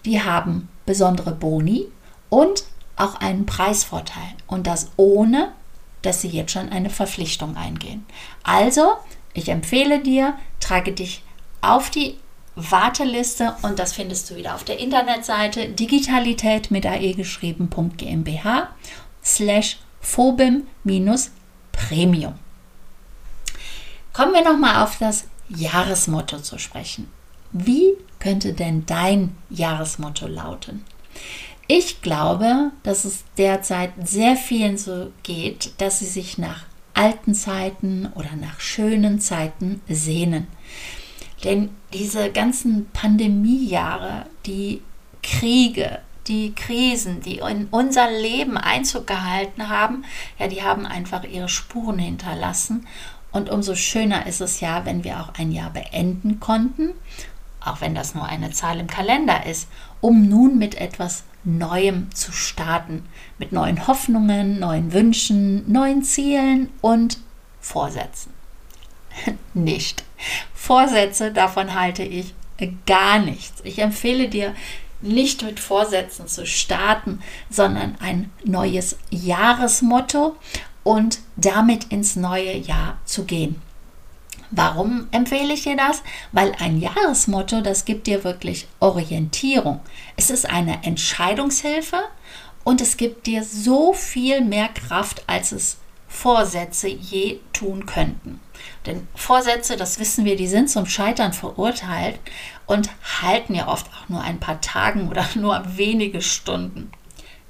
die 0.06 0.22
haben 0.22 0.70
besondere 0.86 1.32
Boni 1.32 1.88
und 2.30 2.66
auch 2.96 3.16
einen 3.16 3.48
Preisvorteil. 3.48 4.36
Und 4.46 4.68
das 4.68 4.92
ohne, 4.98 5.54
dass 6.04 6.22
sie 6.22 6.30
jetzt 6.30 6.52
schon 6.52 6.70
eine 6.70 6.92
Verpflichtung 6.92 7.58
eingehen. 7.58 8.06
Also, 8.44 8.94
ich 9.34 9.50
empfehle 9.50 10.00
dir, 10.00 10.36
trage 10.60 10.92
dich 10.92 11.24
auf 11.62 11.90
die 11.90 12.18
Warteliste 12.60 13.56
und 13.62 13.80
das 13.80 13.94
findest 13.94 14.30
du 14.30 14.36
wieder 14.36 14.56
auf 14.56 14.64
der 14.64 14.80
Internetseite 14.80 15.70
digitalität 15.70 16.72
mit 16.72 16.86
ae 16.86 17.14
geschrieben.gmbh 17.14 18.68
slash 19.24 19.78
phobim 20.02 20.68
minus 20.84 21.32
premium. 21.72 22.34
Kommen 24.14 24.34
wir 24.34 24.44
nochmal 24.44 24.84
auf 24.84 24.98
das 24.98 25.26
Jahresmotto 25.50 26.40
zu 26.40 26.58
sprechen. 26.58 27.10
Wie 27.52 27.94
könnte 28.20 28.54
denn 28.54 28.86
dein 28.86 29.36
Jahresmotto 29.50 30.28
lauten? 30.28 30.84
Ich 31.68 32.02
glaube, 32.02 32.72
dass 32.84 33.06
es 33.06 33.24
derzeit 33.38 33.92
sehr 34.04 34.36
vielen 34.36 34.78
so 34.78 35.12
geht, 35.24 35.74
dass 35.78 36.00
sie 36.00 36.06
sich 36.06 36.38
nach 36.38 36.66
alten 36.94 37.34
Zeiten 37.34 38.12
oder 38.16 38.36
nach 38.36 38.60
schönen 38.60 39.20
Zeiten 39.20 39.82
sehnen. 39.88 40.48
Denn 41.44 41.70
diese 41.94 42.32
ganzen 42.32 42.90
Pandemiejahre, 42.92 44.26
die 44.46 44.82
Kriege, 45.24 46.00
die 46.28 46.54
Krisen, 46.54 47.22
die 47.22 47.38
in 47.40 47.68
unser 47.72 48.10
Leben 48.10 48.58
Einzug 48.58 49.08
gehalten 49.08 49.70
haben, 49.70 50.04
ja, 50.38 50.48
die 50.48 50.64
haben 50.64 50.86
einfach 50.86 51.24
ihre 51.24 51.50
Spuren 51.50 51.98
hinterlassen. 51.98 52.88
Und 53.32 53.50
umso 53.50 53.76
schöner 53.76 54.26
ist 54.28 54.42
es 54.42 54.60
ja, 54.60 54.86
wenn 54.86 55.04
wir 55.04 55.20
auch 55.20 55.34
ein 55.38 55.52
Jahr 55.52 55.72
beenden 55.72 56.40
konnten, 56.40 56.92
auch 57.62 57.82
wenn 57.82 57.96
das 57.96 58.16
nur 58.16 58.26
eine 58.26 58.52
Zahl 58.52 58.80
im 58.80 58.88
Kalender 58.88 59.46
ist, 59.46 59.68
um 60.02 60.28
nun 60.28 60.58
mit 60.58 60.76
etwas 60.76 61.24
Neuem 61.44 62.14
zu 62.14 62.32
starten, 62.32 63.06
mit 63.38 63.52
neuen 63.52 63.88
Hoffnungen, 63.88 64.60
neuen 64.60 64.94
Wünschen, 64.94 65.72
neuen 65.72 66.04
Zielen 66.04 66.70
und 66.82 67.20
Vorsätzen. 67.62 68.39
Nicht. 69.54 70.04
Vorsätze, 70.54 71.32
davon 71.32 71.74
halte 71.74 72.04
ich 72.04 72.34
gar 72.86 73.20
nichts. 73.20 73.62
Ich 73.64 73.80
empfehle 73.80 74.28
dir, 74.28 74.54
nicht 75.02 75.44
mit 75.44 75.60
Vorsätzen 75.60 76.28
zu 76.28 76.46
starten, 76.46 77.22
sondern 77.50 77.96
ein 78.02 78.32
neues 78.44 78.98
Jahresmotto 79.10 80.36
und 80.84 81.20
damit 81.38 81.86
ins 81.86 82.16
neue 82.16 82.56
Jahr 82.58 82.98
zu 83.06 83.24
gehen. 83.24 83.62
Warum 84.52 85.08
empfehle 85.12 85.54
ich 85.54 85.64
dir 85.64 85.78
das? 85.78 86.02
Weil 86.32 86.54
ein 86.60 86.80
Jahresmotto, 86.80 87.62
das 87.62 87.86
gibt 87.86 88.08
dir 88.08 88.24
wirklich 88.24 88.68
Orientierung. 88.80 89.80
Es 90.18 90.32
ist 90.32 90.50
eine 90.50 90.84
Entscheidungshilfe 90.84 91.98
und 92.64 92.82
es 92.82 92.98
gibt 92.98 93.28
dir 93.28 93.44
so 93.44 93.94
viel 93.94 94.42
mehr 94.42 94.70
Kraft, 94.70 95.24
als 95.28 95.52
es 95.52 95.78
Vorsätze 96.10 96.90
je 96.90 97.40
tun 97.54 97.86
könnten. 97.86 98.42
Denn 98.86 99.08
Vorsätze, 99.16 99.78
das 99.78 100.00
wissen 100.00 100.26
wir, 100.26 100.36
die 100.36 100.48
sind 100.48 100.70
zum 100.70 100.86
Scheitern 100.86 101.32
verurteilt 101.32 102.20
und 102.66 102.90
halten 103.22 103.56
ja 103.56 103.68
oft 103.68 103.88
auch 103.88 104.10
nur 104.10 104.22
ein 104.22 104.40
paar 104.40 104.60
Tagen 104.60 105.08
oder 105.08 105.26
nur 105.36 105.64
wenige 105.78 106.22
Stunden. 106.22 106.92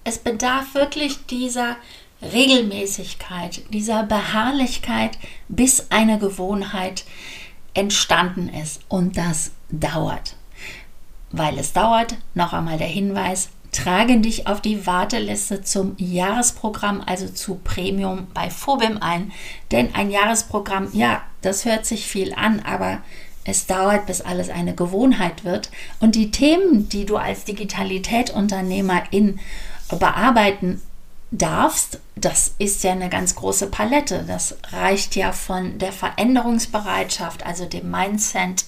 Es 0.04 0.20
bedarf 0.20 0.76
wirklich 0.76 1.26
dieser 1.26 1.78
Regelmäßigkeit, 2.22 3.62
dieser 3.72 4.04
Beharrlichkeit, 4.04 5.18
bis 5.48 5.88
eine 5.90 6.20
Gewohnheit 6.20 7.06
entstanden 7.74 8.50
ist. 8.50 8.82
Und 8.90 9.18
das 9.18 9.52
dauert. 9.70 10.36
Weil 11.32 11.58
es 11.58 11.74
dauert, 11.74 12.18
noch 12.34 12.54
einmal 12.54 12.78
der 12.78 12.88
Hinweis, 12.88 13.50
trage 13.72 14.20
dich 14.20 14.48
auf 14.48 14.62
die 14.62 14.86
Warteliste 14.86 15.62
zum 15.62 15.96
Jahresprogramm, 15.98 17.04
also 17.06 17.28
zu 17.28 17.56
Premium 17.56 18.28
bei 18.34 18.50
Phobim 18.50 18.98
ein. 19.00 19.32
Denn 19.72 19.94
ein 19.96 20.12
Jahresprogramm, 20.12 20.90
ja, 20.94 21.22
das 21.42 21.66
hört 21.66 21.86
sich 21.86 22.08
viel 22.08 22.34
an, 22.34 22.62
aber 22.62 23.00
es 23.44 23.66
dauert, 23.66 24.06
bis 24.06 24.22
alles 24.22 24.50
eine 24.50 24.76
Gewohnheit 24.76 25.44
wird. 25.44 25.70
Und 26.00 26.16
die 26.16 26.32
Themen, 26.32 26.90
die 26.90 27.06
du 27.06 27.18
als 27.18 27.46
Digitalität-Unternehmerin 27.46 29.40
bearbeiten 29.98 30.82
darfst, 31.32 32.00
das 32.16 32.56
ist 32.58 32.84
ja 32.84 32.92
eine 32.92 33.10
ganz 33.10 33.36
große 33.36 33.68
Palette. 33.68 34.24
Das 34.28 34.58
reicht 34.72 35.16
ja 35.16 35.32
von 35.32 35.78
der 35.80 35.92
Veränderungsbereitschaft, 35.92 37.46
also 37.46 37.66
dem 37.66 37.90
Mindset 37.90 38.66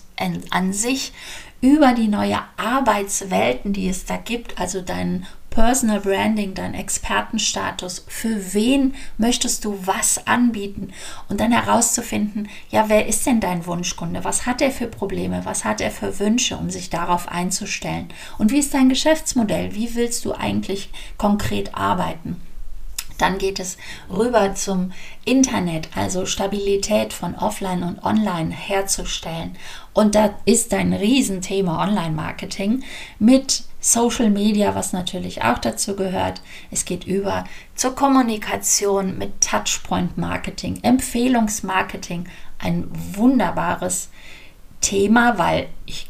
an 0.52 0.72
sich, 0.72 1.14
über 1.62 1.94
die 1.94 2.08
neue 2.08 2.40
Arbeitswelten, 2.58 3.72
die 3.72 3.88
es 3.88 4.06
da 4.06 4.18
gibt, 4.18 4.60
also 4.60 4.82
deinen 4.82 5.28
Personal 5.52 6.00
Branding, 6.00 6.54
dein 6.54 6.74
Expertenstatus, 6.74 8.06
für 8.08 8.54
wen 8.54 8.96
möchtest 9.18 9.66
du 9.66 9.78
was 9.86 10.26
anbieten 10.26 10.94
und 11.28 11.42
dann 11.42 11.52
herauszufinden, 11.52 12.48
ja, 12.70 12.88
wer 12.88 13.06
ist 13.06 13.26
denn 13.26 13.42
dein 13.42 13.66
Wunschkunde? 13.66 14.24
Was 14.24 14.46
hat 14.46 14.62
er 14.62 14.72
für 14.72 14.88
Probleme? 14.88 15.42
Was 15.44 15.66
hat 15.66 15.82
er 15.82 15.92
für 15.92 16.20
Wünsche, 16.20 16.56
um 16.56 16.70
sich 16.70 16.90
darauf 16.90 17.28
einzustellen? 17.28 18.08
Und 18.38 18.52
wie 18.52 18.60
ist 18.60 18.74
dein 18.74 18.88
Geschäftsmodell? 18.88 19.76
Wie 19.76 19.94
willst 19.94 20.24
du 20.24 20.34
eigentlich 20.34 20.90
konkret 21.18 21.76
arbeiten? 21.76 22.42
Dann 23.22 23.38
geht 23.38 23.60
es 23.60 23.78
rüber 24.10 24.56
zum 24.56 24.94
Internet, 25.26 25.90
also 25.96 26.26
Stabilität 26.26 27.14
von 27.14 27.36
Offline 27.36 27.84
und 27.84 28.04
Online 28.04 28.52
herzustellen. 28.52 29.56
Und 29.94 30.16
da 30.16 30.34
ist 30.46 30.74
ein 30.74 30.94
Riesenthema 30.94 31.84
Online-Marketing 31.84 32.84
mit 33.20 33.64
Social 33.80 34.30
Media, 34.30 34.74
was 34.76 34.94
natürlich 34.94 35.44
auch 35.44 35.60
dazu 35.60 35.96
gehört. 35.96 36.42
Es 36.72 36.86
geht 36.86 37.04
über 37.06 37.46
zur 37.76 37.96
Kommunikation 37.96 39.18
mit 39.18 39.42
Touchpoint-Marketing, 39.42 40.80
Empfehlungsmarketing, 40.82 42.28
ein 42.58 42.88
wunderbares 42.92 44.10
Thema, 44.82 45.38
weil 45.38 45.68
ich 45.86 46.10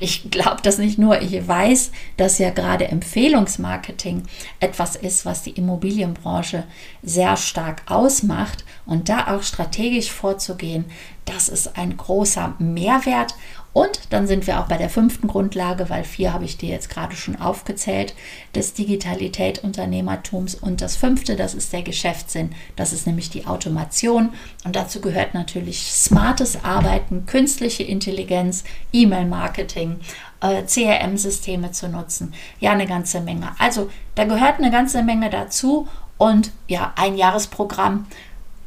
ich 0.00 0.30
glaube 0.30 0.58
das 0.62 0.78
nicht 0.78 0.98
nur, 0.98 1.20
ich 1.22 1.46
weiß, 1.46 1.92
dass 2.16 2.38
ja 2.38 2.50
gerade 2.50 2.88
Empfehlungsmarketing 2.88 4.24
etwas 4.60 4.96
ist, 4.96 5.24
was 5.24 5.42
die 5.42 5.52
Immobilienbranche 5.52 6.64
sehr 7.02 7.36
stark 7.36 7.82
ausmacht. 7.86 8.64
Und 8.84 9.08
da 9.08 9.34
auch 9.34 9.42
strategisch 9.42 10.10
vorzugehen, 10.10 10.86
das 11.24 11.48
ist 11.48 11.76
ein 11.76 11.96
großer 11.96 12.54
Mehrwert 12.58 13.34
und 13.76 14.00
dann 14.08 14.26
sind 14.26 14.46
wir 14.46 14.58
auch 14.58 14.68
bei 14.68 14.78
der 14.78 14.88
fünften 14.88 15.28
Grundlage, 15.28 15.90
weil 15.90 16.02
vier 16.02 16.32
habe 16.32 16.46
ich 16.46 16.56
dir 16.56 16.70
jetzt 16.70 16.88
gerade 16.88 17.14
schon 17.14 17.36
aufgezählt, 17.36 18.14
des 18.54 18.72
Digitalität 18.72 19.62
Unternehmertums. 19.62 20.54
Und 20.54 20.80
das 20.80 20.96
fünfte, 20.96 21.36
das 21.36 21.52
ist 21.52 21.74
der 21.74 21.82
Geschäftssinn. 21.82 22.52
Das 22.76 22.94
ist 22.94 23.06
nämlich 23.06 23.28
die 23.28 23.46
Automation. 23.46 24.30
Und 24.64 24.76
dazu 24.76 25.02
gehört 25.02 25.34
natürlich 25.34 25.92
smartes 25.92 26.64
Arbeiten, 26.64 27.26
künstliche 27.26 27.82
Intelligenz, 27.82 28.64
E-Mail-Marketing, 28.94 30.00
äh, 30.40 30.62
CRM-Systeme 30.62 31.70
zu 31.72 31.90
nutzen. 31.90 32.32
Ja, 32.58 32.70
eine 32.70 32.86
ganze 32.86 33.20
Menge. 33.20 33.50
Also 33.58 33.90
da 34.14 34.24
gehört 34.24 34.56
eine 34.56 34.70
ganze 34.70 35.02
Menge 35.02 35.28
dazu. 35.28 35.86
Und 36.16 36.50
ja, 36.66 36.94
ein 36.96 37.14
Jahresprogramm 37.14 38.06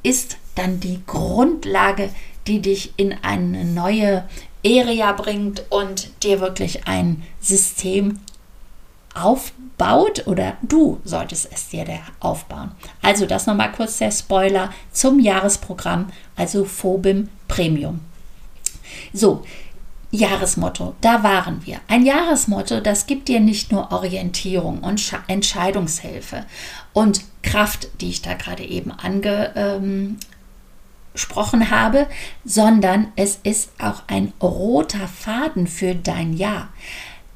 ist 0.04 0.38
dann 0.54 0.80
die 0.80 1.02
Grundlage, 1.08 2.12
die 2.46 2.62
dich 2.62 2.94
in 2.98 3.16
eine 3.24 3.66
neue 3.66 4.24
Area 4.66 5.12
bringt 5.14 5.64
und 5.70 6.24
dir 6.24 6.42
wirklich 6.42 6.88
ein 6.88 7.24
System 7.40 8.20
aufbaut 9.14 10.28
oder 10.28 10.58
du 10.62 11.00
solltest 11.04 11.50
es 11.52 11.70
dir 11.70 11.86
aufbauen. 12.20 12.72
Also 13.02 13.26
das 13.26 13.48
nochmal 13.48 13.72
kurz 13.72 13.98
der 13.98 14.12
Spoiler 14.12 14.72
zum 14.92 15.20
Jahresprogramm, 15.20 16.12
also 16.36 16.66
Phobim 16.66 17.30
Premium. 17.48 18.02
So, 19.14 19.44
Jahresmotto, 20.12 20.96
da 21.02 21.24
waren 21.24 21.66
wir. 21.66 21.80
Ein 21.88 22.06
Jahresmotto, 22.06 22.80
das 22.80 23.06
gibt 23.06 23.28
dir 23.28 23.40
nicht 23.40 23.72
nur 23.72 23.92
Orientierung 23.92 24.80
und 24.80 25.14
Entscheidungshilfe 25.28 26.46
und 26.94 27.22
Kraft, 27.44 27.90
die 28.02 28.10
ich 28.10 28.22
da 28.22 28.34
gerade 28.34 28.64
eben 28.64 28.92
ange, 28.92 29.52
ähm, 29.56 30.18
gesprochen 31.20 31.70
habe, 31.70 32.08
sondern 32.46 33.12
es 33.18 33.40
ist 33.44 33.72
auch 33.78 34.04
ein 34.08 34.32
roter 34.42 35.06
Faden 35.10 35.68
für 35.68 35.94
dein 35.94 36.32
Jahr. 36.32 36.70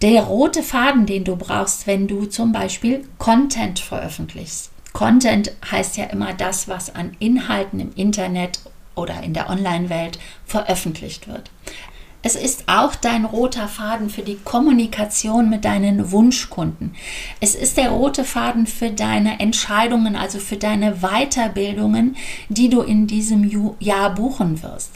Der 0.02 0.24
rote 0.24 0.64
Faden, 0.64 1.06
den 1.06 1.26
du 1.26 1.36
brauchst, 1.36 1.86
wenn 1.86 2.08
du 2.08 2.26
zum 2.26 2.54
Beispiel 2.54 3.06
Content 3.18 3.80
veröffentlichst. 3.80 4.72
Content 4.94 5.52
heißt 5.70 5.98
ja 5.98 6.06
immer 6.06 6.34
das, 6.34 6.70
was 6.70 6.96
an 6.96 7.18
Inhalten 7.20 7.82
im 7.82 7.94
Internet 7.96 8.62
oder 8.96 9.22
in 9.22 9.34
der 9.34 9.50
Online-Welt 9.50 10.18
veröffentlicht 10.46 11.28
wird. 11.28 11.52
Es 12.26 12.36
ist 12.36 12.64
auch 12.68 12.96
dein 12.96 13.26
roter 13.26 13.68
Faden 13.68 14.10
für 14.10 14.22
die 14.22 14.38
Kommunikation 14.38 15.50
mit 15.50 15.66
deinen 15.66 16.14
Wunschkunden. 16.14 16.96
Es 17.42 17.54
ist 17.54 17.76
der 17.76 17.90
rote 17.90 18.24
Faden 18.24 18.66
für 18.66 18.92
deine 18.92 19.42
Entscheidungen, 19.42 20.16
also 20.16 20.40
für 20.40 20.56
deine 20.56 21.02
Weiterbildungen, 21.02 22.16
die 22.48 22.70
du 22.70 22.82
in 22.82 23.08
diesem 23.08 23.76
Jahr 23.82 24.16
buchen 24.16 24.64
wirst. 24.64 24.92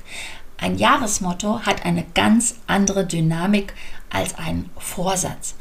Ein 0.57 0.77
Jahresmotto 0.77 1.59
hat 1.63 1.85
eine 1.85 2.05
ganz 2.13 2.55
andere 2.65 3.05
Dynamik 3.05 3.73
als 4.09 4.37
ein 4.37 4.69
Vorsatz. 4.77 5.55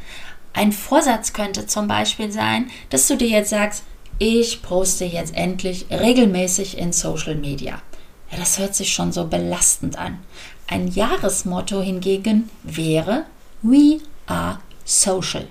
Ein 0.52 0.70
Vorsatz 0.70 1.32
könnte 1.32 1.66
zum 1.66 1.88
Beispiel 1.88 2.30
sein, 2.30 2.70
dass 2.90 3.08
du 3.08 3.16
dir 3.16 3.28
jetzt 3.28 3.50
sagst, 3.50 3.82
ich 4.20 4.62
poste 4.62 5.04
jetzt 5.04 5.34
endlich 5.34 5.86
regelmäßig 5.90 6.78
in 6.78 6.92
Social 6.92 7.34
Media. 7.34 7.82
Ja, 8.30 8.38
das 8.38 8.58
hört 8.58 8.74
sich 8.74 8.92
schon 8.94 9.12
so 9.12 9.26
belastend 9.26 9.98
an. 9.98 10.20
Ein 10.68 10.88
Jahresmotto 10.88 11.80
hingegen 11.80 12.50
wäre 12.62 13.24
We 13.62 14.00
are 14.26 14.58
social. 14.84 15.46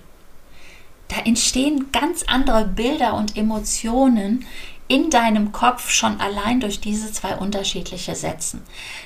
Da 1.08 1.18
entstehen 1.24 1.92
ganz 1.92 2.24
andere 2.28 2.66
Bilder 2.66 3.14
und 3.14 3.38
Emotionen 3.38 4.46
in 4.88 5.10
deinem 5.10 5.52
Kopf 5.52 5.90
schon 5.90 6.20
allein 6.20 6.60
durch 6.60 6.80
diese 6.80 7.12
zwei 7.12 7.36
unterschiedliche 7.38 8.16
Sätzen. 8.16 8.62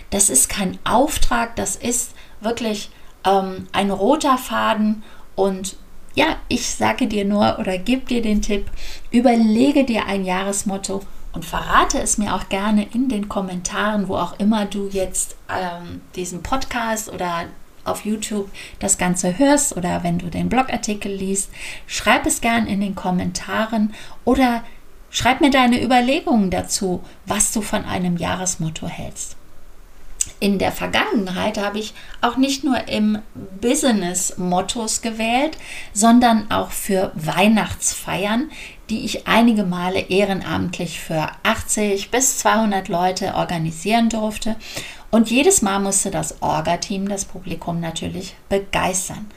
Das 0.10 0.30
ist 0.30 0.50
kein 0.50 0.78
Auftrag, 0.84 1.56
das 1.56 1.76
ist 1.76 2.14
wirklich 2.42 2.90
ähm, 3.24 3.68
ein 3.72 3.92
roter 3.92 4.38
Faden 4.38 5.04
und 5.36 5.78
ja, 6.16 6.38
ich 6.48 6.70
sage 6.70 7.08
dir 7.08 7.24
nur 7.24 7.60
oder 7.60 7.78
gebe 7.78 8.06
dir 8.06 8.22
den 8.22 8.42
Tipp, 8.42 8.70
überlege 9.12 9.86
dir 9.86 10.06
ein 10.06 10.26
Jahresmotto 10.26 11.02
und 11.34 11.46
verrate 11.46 12.00
es 12.00 12.18
mir 12.18 12.36
auch 12.36 12.50
gerne 12.50 12.88
in 12.94 13.10
den 13.10 13.30
Kommentaren, 13.30 14.08
wo 14.08 14.16
auch 14.16 14.40
immer 14.40 14.66
du 14.66 14.88
jetzt 14.90 15.36
ähm, 15.50 16.02
diesen 16.16 16.44
Podcast 16.44 17.12
oder 17.12 17.46
auf 17.86 18.06
YouTube 18.06 18.50
das 18.80 18.98
Ganze 18.98 19.38
hörst 19.38 19.76
oder 19.76 20.04
wenn 20.04 20.20
du 20.20 20.30
den 20.30 20.50
Blogartikel 20.50 21.12
liest, 21.12 21.50
schreib 21.88 22.26
es 22.26 22.42
gern 22.42 22.68
in 22.68 22.82
den 22.82 22.96
Kommentaren 22.96 23.94
oder 24.26 24.64
schreib 25.10 25.42
mir 25.42 25.52
deine 25.52 25.84
Überlegungen 25.84 26.52
dazu, 26.52 27.04
was 27.26 27.52
du 27.52 27.62
von 27.62 27.86
einem 27.86 28.18
Jahresmotto 28.18 28.88
hältst. 28.88 29.36
In 30.42 30.60
der 30.60 30.72
Vergangenheit 30.72 31.58
habe 31.58 31.80
ich 31.80 31.94
auch 32.22 32.38
nicht 32.38 32.64
nur 32.64 32.88
im 32.88 33.20
Business 33.60 34.38
Mottos 34.38 35.02
gewählt, 35.02 35.58
sondern 35.94 36.50
auch 36.50 36.72
für 36.72 37.12
Weihnachtsfeiern, 37.16 38.50
die 38.90 39.06
ich 39.06 39.28
einige 39.28 39.64
Male 39.64 40.00
ehrenamtlich 40.00 41.00
für 41.00 41.30
80 41.44 42.12
bis 42.12 42.40
200 42.40 42.88
Leute 42.88 43.36
organisieren 43.36 44.10
durfte. 44.10 44.56
Und 45.12 45.30
jedes 45.32 45.62
Mal 45.62 45.80
musste 45.80 46.12
das 46.12 46.42
Orga-Team 46.42 47.08
das 47.08 47.26
Publikum 47.26 47.80
natürlich 47.80 48.36
begeistern. 48.48 49.28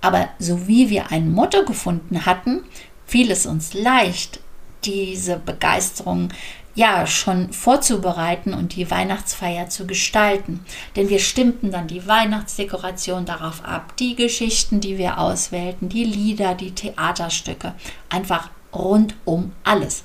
Aber 0.00 0.28
so 0.38 0.66
wie 0.66 0.90
wir 0.90 1.10
ein 1.10 1.32
Motto 1.32 1.64
gefunden 1.64 2.26
hatten, 2.26 2.62
fiel 3.06 3.30
es 3.30 3.46
uns 3.46 3.74
leicht, 3.74 4.40
diese 4.84 5.36
Begeisterung 5.36 6.30
ja 6.74 7.06
schon 7.06 7.52
vorzubereiten 7.52 8.54
und 8.54 8.76
die 8.76 8.90
Weihnachtsfeier 8.90 9.68
zu 9.68 9.86
gestalten. 9.86 10.64
Denn 10.96 11.08
wir 11.08 11.18
stimmten 11.18 11.72
dann 11.72 11.88
die 11.88 12.06
Weihnachtsdekoration 12.06 13.26
darauf 13.26 13.64
ab, 13.64 13.96
die 13.98 14.14
Geschichten, 14.14 14.80
die 14.80 14.96
wir 14.96 15.18
auswählten, 15.18 15.88
die 15.88 16.04
Lieder, 16.04 16.54
die 16.54 16.70
Theaterstücke, 16.70 17.74
einfach 18.08 18.48
rundum 18.72 19.52
alles. 19.64 20.04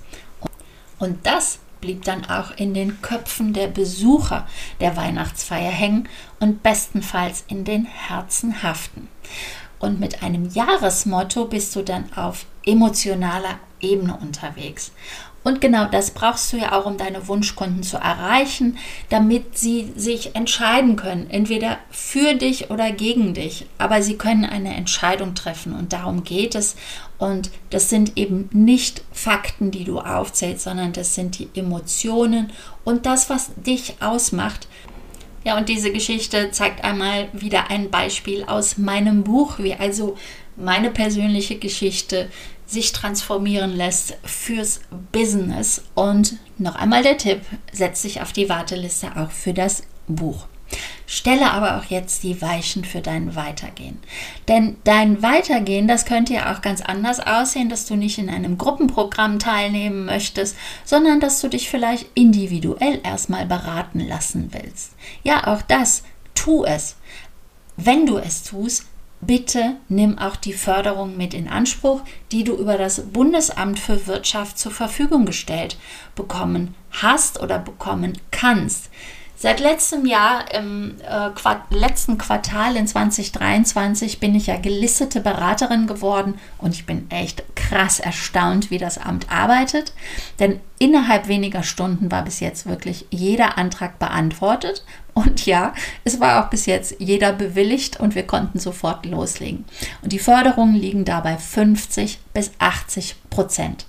Und 1.00 1.26
das 1.26 1.60
blieb 1.82 2.04
dann 2.04 2.26
auch 2.26 2.52
in 2.58 2.74
den 2.74 3.02
Köpfen 3.02 3.54
der 3.54 3.68
Besucher 3.68 4.48
der 4.80 4.98
Weihnachtsfeier 4.98 5.72
hängen 5.72 6.10
und 6.40 6.64
bestenfalls 6.64 7.44
in 7.48 7.64
den 7.64 7.86
Herzen 7.86 8.64
haften. 8.64 9.08
Und 9.78 10.00
mit 10.00 10.24
einem 10.24 10.50
Jahresmotto 10.50 11.46
bist 11.46 11.76
du 11.76 11.84
dann 11.84 12.12
auf 12.14 12.46
emotionaler 12.66 13.60
Ebene 13.82 14.18
unterwegs. 14.18 14.92
Und 15.46 15.62
genau 15.62 15.86
das 15.86 16.10
brauchst 16.10 16.52
du 16.52 16.58
ja 16.58 16.72
auch, 16.72 16.88
um 16.88 16.98
deine 16.98 17.28
Wunschkunden 17.28 17.84
zu 17.84 17.98
erreichen, 17.98 18.80
damit 19.10 19.56
sie 19.60 19.94
sich 19.96 20.36
entscheiden 20.36 20.96
können, 20.96 21.30
entweder 21.30 21.78
für 21.92 22.34
dich 22.34 22.72
oder 22.72 22.92
gegen 22.92 23.36
dich. 23.36 23.68
Aber 23.78 24.02
sie 24.02 24.18
können 24.18 24.44
eine 24.44 24.74
Entscheidung 24.74 25.36
treffen 25.36 25.74
und 25.76 25.94
darum 25.94 26.24
geht 26.24 26.56
es. 26.56 26.76
Und 27.20 27.52
das 27.70 27.92
sind 27.92 28.18
eben 28.18 28.50
nicht 28.54 29.04
Fakten, 29.12 29.70
die 29.70 29.84
du 29.84 30.00
aufzählst, 30.00 30.64
sondern 30.64 30.94
das 30.94 31.14
sind 31.14 31.38
die 31.38 31.50
Emotionen 31.54 32.52
und 32.84 33.06
das, 33.06 33.30
was 33.30 33.52
dich 33.56 33.98
ausmacht. 34.00 34.68
Ja, 35.46 35.56
und 35.58 35.70
diese 35.70 35.92
Geschichte 35.92 36.50
zeigt 36.50 36.84
einmal 36.84 37.30
wieder 37.32 37.70
ein 37.70 37.92
Beispiel 37.92 38.44
aus 38.46 38.80
meinem 38.80 39.24
Buch, 39.24 39.60
wie 39.60 39.76
also 39.76 40.18
meine 40.56 40.90
persönliche 40.90 41.58
Geschichte 41.58 42.30
sich 42.66 42.94
transformieren 42.94 43.76
lässt 43.76 44.18
fürs 44.24 44.82
Business. 45.12 45.84
Und 45.94 46.38
noch 46.58 46.76
einmal 46.76 47.04
der 47.04 47.20
Tipp, 47.20 47.42
setz 47.72 48.02
dich 48.02 48.22
auf 48.22 48.34
die 48.34 48.50
Warteliste 48.50 49.16
auch 49.16 49.30
für 49.30 49.54
das 49.54 49.84
Buch. 50.08 50.48
Stelle 51.08 51.52
aber 51.52 51.78
auch 51.78 51.86
jetzt 51.86 52.24
die 52.24 52.42
Weichen 52.42 52.84
für 52.84 53.02
dein 53.02 53.36
Weitergehen. 53.36 54.00
Denn 54.48 54.78
dein 54.84 55.22
Weitergehen, 55.22 55.88
das 55.88 56.06
könnte 56.06 56.34
ja 56.34 56.54
auch 56.54 56.62
ganz 56.62 56.82
anders 56.82 57.20
aussehen, 57.20 57.70
dass 57.70 57.86
du 57.86 57.96
nicht 57.96 58.18
in 58.18 58.30
einem 58.30 58.58
Gruppenprogramm 58.58 59.40
teilnehmen 59.40 60.06
möchtest, 60.06 60.56
sondern 60.84 61.20
dass 61.20 61.42
du 61.42 61.48
dich 61.48 61.70
vielleicht 61.70 62.08
individuell 62.16 63.02
erstmal 63.04 63.46
beraten 63.46 64.00
lassen 64.00 64.50
willst. 64.52 64.94
Ja, 65.24 65.48
auch 65.48 65.62
das, 65.62 66.04
tu 66.34 66.66
es. 66.66 66.96
Wenn 67.78 68.06
du 68.06 68.18
es 68.18 68.44
tust, 68.44 68.86
bitte 69.22 69.78
nimm 69.88 70.18
auch 70.18 70.36
die 70.36 70.54
Förderung 70.54 71.18
mit 71.18 71.34
in 71.34 71.48
Anspruch, 71.48 72.02
die 72.32 72.44
du 72.44 72.56
über 72.56 72.78
das 72.78 73.02
Bundesamt 73.12 73.80
für 73.80 74.08
Wirtschaft 74.08 74.58
zur 74.58 74.72
Verfügung 74.72 75.26
gestellt 75.26 75.78
bekommen 76.16 76.76
hast 76.92 77.42
oder 77.42 77.60
bekommen 77.60 78.18
kannst. 78.32 78.90
Seit 79.38 79.60
letztem 79.60 80.06
Jahr, 80.06 80.46
im 80.54 80.96
äh, 81.02 81.30
Quart 81.36 81.70
letzten 81.70 82.18
Quartal 82.18 82.78
in 82.78 82.88
2023, 82.88 84.20
bin 84.20 84.34
ich 84.34 84.48
ja 84.48 84.56
gelistete 84.58 85.20
Beraterin 85.20 85.88
geworden 85.88 86.40
und 86.58 86.74
ich 86.74 86.86
bin 86.86 87.12
echt 87.12 87.44
krass 87.56 88.00
erstaunt, 88.00 88.72
wie 88.72 88.78
das 88.78 88.98
Amt 88.98 89.30
arbeitet. 89.30 89.94
Denn 90.40 90.62
innerhalb 90.80 91.28
weniger 91.28 91.64
Stunden 91.64 92.12
war 92.12 92.24
bis 92.24 92.40
jetzt 92.40 92.66
wirklich 92.66 93.08
jeder 93.10 93.58
Antrag 93.58 94.00
beantwortet. 94.00 94.86
Und 95.14 95.46
ja, 95.46 95.74
es 96.06 96.20
war 96.20 96.44
auch 96.44 96.50
bis 96.50 96.66
jetzt 96.66 96.96
jeder 97.00 97.34
bewilligt 97.34 98.00
und 98.00 98.16
wir 98.16 98.28
konnten 98.28 98.60
sofort 98.60 99.06
loslegen. 99.06 99.66
Und 100.02 100.14
die 100.14 100.20
Förderungen 100.20 100.76
liegen 100.76 101.06
dabei 101.06 101.38
50 101.38 102.20
bis 102.34 102.52
80 102.60 103.16
Prozent. 103.30 103.86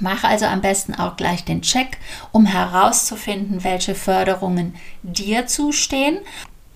Mach 0.00 0.24
also 0.24 0.46
am 0.46 0.60
besten 0.60 0.94
auch 0.94 1.16
gleich 1.16 1.44
den 1.44 1.62
Check, 1.62 1.98
um 2.32 2.46
herauszufinden, 2.46 3.64
welche 3.64 3.94
Förderungen 3.94 4.74
dir 5.02 5.46
zustehen. 5.46 6.18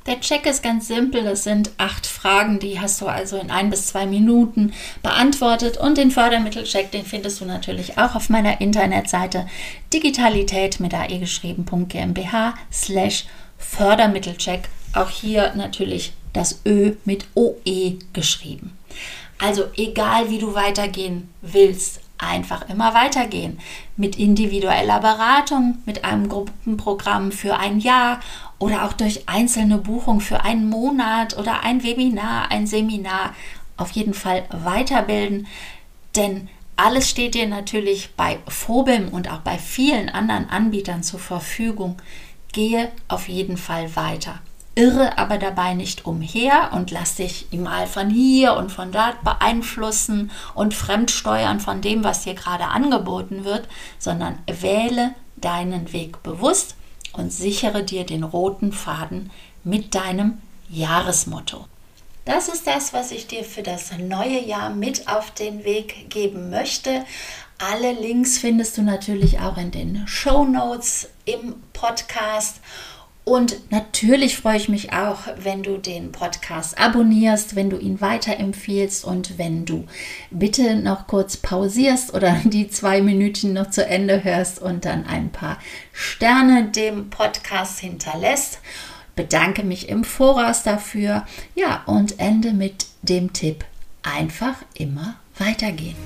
Der 0.06 0.18
Check 0.20 0.46
ist 0.46 0.62
ganz 0.62 0.88
simpel. 0.88 1.24
Das 1.24 1.44
sind 1.44 1.70
acht 1.76 2.06
Fragen, 2.06 2.58
die 2.58 2.80
hast 2.80 3.00
du 3.00 3.06
also 3.06 3.36
in 3.36 3.50
ein 3.50 3.70
bis 3.70 3.88
zwei 3.88 4.06
Minuten 4.06 4.72
beantwortet. 5.02 5.76
Und 5.76 5.98
den 5.98 6.10
Fördermittelcheck, 6.10 6.90
den 6.90 7.04
findest 7.04 7.40
du 7.40 7.44
natürlich 7.44 7.98
auch 7.98 8.14
auf 8.14 8.30
meiner 8.30 8.60
Internetseite 8.60 9.46
digitalität 9.92 10.80
mit 10.80 10.94
ae 10.94 11.18
geschrieben.gmbh 11.18 12.54
slash 12.72 13.26
Fördermittelcheck. 13.58 14.68
Auch 14.94 15.10
hier 15.10 15.52
natürlich 15.54 16.12
das 16.32 16.60
Ö 16.64 16.94
mit 17.04 17.26
OE 17.34 17.98
geschrieben. 18.12 18.76
Also 19.38 19.64
egal 19.76 20.30
wie 20.30 20.38
du 20.38 20.54
weitergehen 20.54 21.32
willst, 21.40 21.99
einfach 22.22 22.68
immer 22.68 22.94
weitergehen. 22.94 23.58
Mit 23.96 24.18
individueller 24.18 25.00
Beratung, 25.00 25.78
mit 25.86 26.04
einem 26.04 26.28
Gruppenprogramm 26.28 27.32
für 27.32 27.58
ein 27.58 27.80
Jahr 27.80 28.20
oder 28.58 28.84
auch 28.84 28.92
durch 28.92 29.28
einzelne 29.28 29.78
Buchungen 29.78 30.20
für 30.20 30.44
einen 30.44 30.68
Monat 30.68 31.36
oder 31.36 31.62
ein 31.62 31.82
Webinar, 31.82 32.50
ein 32.50 32.66
Seminar. 32.66 33.34
Auf 33.76 33.92
jeden 33.92 34.14
Fall 34.14 34.44
weiterbilden, 34.50 35.46
denn 36.14 36.48
alles 36.76 37.08
steht 37.08 37.34
dir 37.34 37.46
natürlich 37.46 38.14
bei 38.16 38.38
Phobim 38.48 39.08
und 39.08 39.30
auch 39.30 39.40
bei 39.40 39.58
vielen 39.58 40.08
anderen 40.08 40.48
Anbietern 40.48 41.02
zur 41.02 41.20
Verfügung. 41.20 41.96
Gehe 42.52 42.90
auf 43.08 43.28
jeden 43.28 43.56
Fall 43.56 43.94
weiter 43.96 44.40
irre 44.74 45.18
aber 45.18 45.38
dabei 45.38 45.74
nicht 45.74 46.06
umher 46.06 46.70
und 46.72 46.90
lass 46.90 47.16
dich 47.16 47.48
mal 47.52 47.86
von 47.86 48.08
hier 48.10 48.54
und 48.54 48.70
von 48.70 48.92
dort 48.92 49.22
beeinflussen 49.24 50.30
und 50.54 50.74
fremdsteuern 50.74 51.60
von 51.60 51.80
dem, 51.80 52.04
was 52.04 52.22
dir 52.22 52.34
gerade 52.34 52.64
angeboten 52.64 53.44
wird, 53.44 53.68
sondern 53.98 54.38
wähle 54.46 55.14
deinen 55.36 55.92
Weg 55.92 56.22
bewusst 56.22 56.76
und 57.12 57.32
sichere 57.32 57.82
dir 57.82 58.04
den 58.04 58.22
roten 58.22 58.72
Faden 58.72 59.30
mit 59.64 59.94
deinem 59.94 60.40
Jahresmotto. 60.68 61.66
Das 62.24 62.48
ist 62.48 62.66
das, 62.66 62.92
was 62.92 63.10
ich 63.10 63.26
dir 63.26 63.44
für 63.44 63.62
das 63.62 63.90
neue 63.98 64.40
Jahr 64.40 64.70
mit 64.70 65.08
auf 65.08 65.32
den 65.32 65.64
Weg 65.64 66.10
geben 66.10 66.50
möchte. 66.50 67.04
Alle 67.58 67.92
Links 67.92 68.38
findest 68.38 68.78
du 68.78 68.82
natürlich 68.82 69.40
auch 69.40 69.56
in 69.56 69.70
den 69.70 70.06
Show 70.06 70.44
Notes 70.44 71.08
im 71.24 71.56
Podcast. 71.72 72.60
Und 73.24 73.70
natürlich 73.70 74.36
freue 74.36 74.56
ich 74.56 74.68
mich 74.68 74.92
auch, 74.92 75.18
wenn 75.36 75.62
du 75.62 75.76
den 75.76 76.10
Podcast 76.10 76.78
abonnierst, 76.78 77.54
wenn 77.54 77.70
du 77.70 77.76
ihn 77.76 78.00
weiterempfiehlst 78.00 79.04
und 79.04 79.38
wenn 79.38 79.66
du 79.66 79.86
bitte 80.30 80.76
noch 80.76 81.06
kurz 81.06 81.36
pausierst 81.36 82.14
oder 82.14 82.40
die 82.44 82.68
zwei 82.68 83.02
Minuten 83.02 83.52
noch 83.52 83.70
zu 83.70 83.86
Ende 83.86 84.24
hörst 84.24 84.60
und 84.60 84.84
dann 84.84 85.06
ein 85.06 85.30
paar 85.30 85.58
Sterne 85.92 86.70
dem 86.70 87.10
Podcast 87.10 87.78
hinterlässt. 87.80 88.58
Bedanke 89.16 89.64
mich 89.64 89.88
im 89.88 90.04
Voraus 90.04 90.62
dafür. 90.62 91.26
Ja, 91.54 91.82
und 91.86 92.18
ende 92.18 92.52
mit 92.52 92.86
dem 93.02 93.32
Tipp: 93.32 93.64
einfach 94.02 94.54
immer 94.74 95.16
weitergehen. 95.36 95.96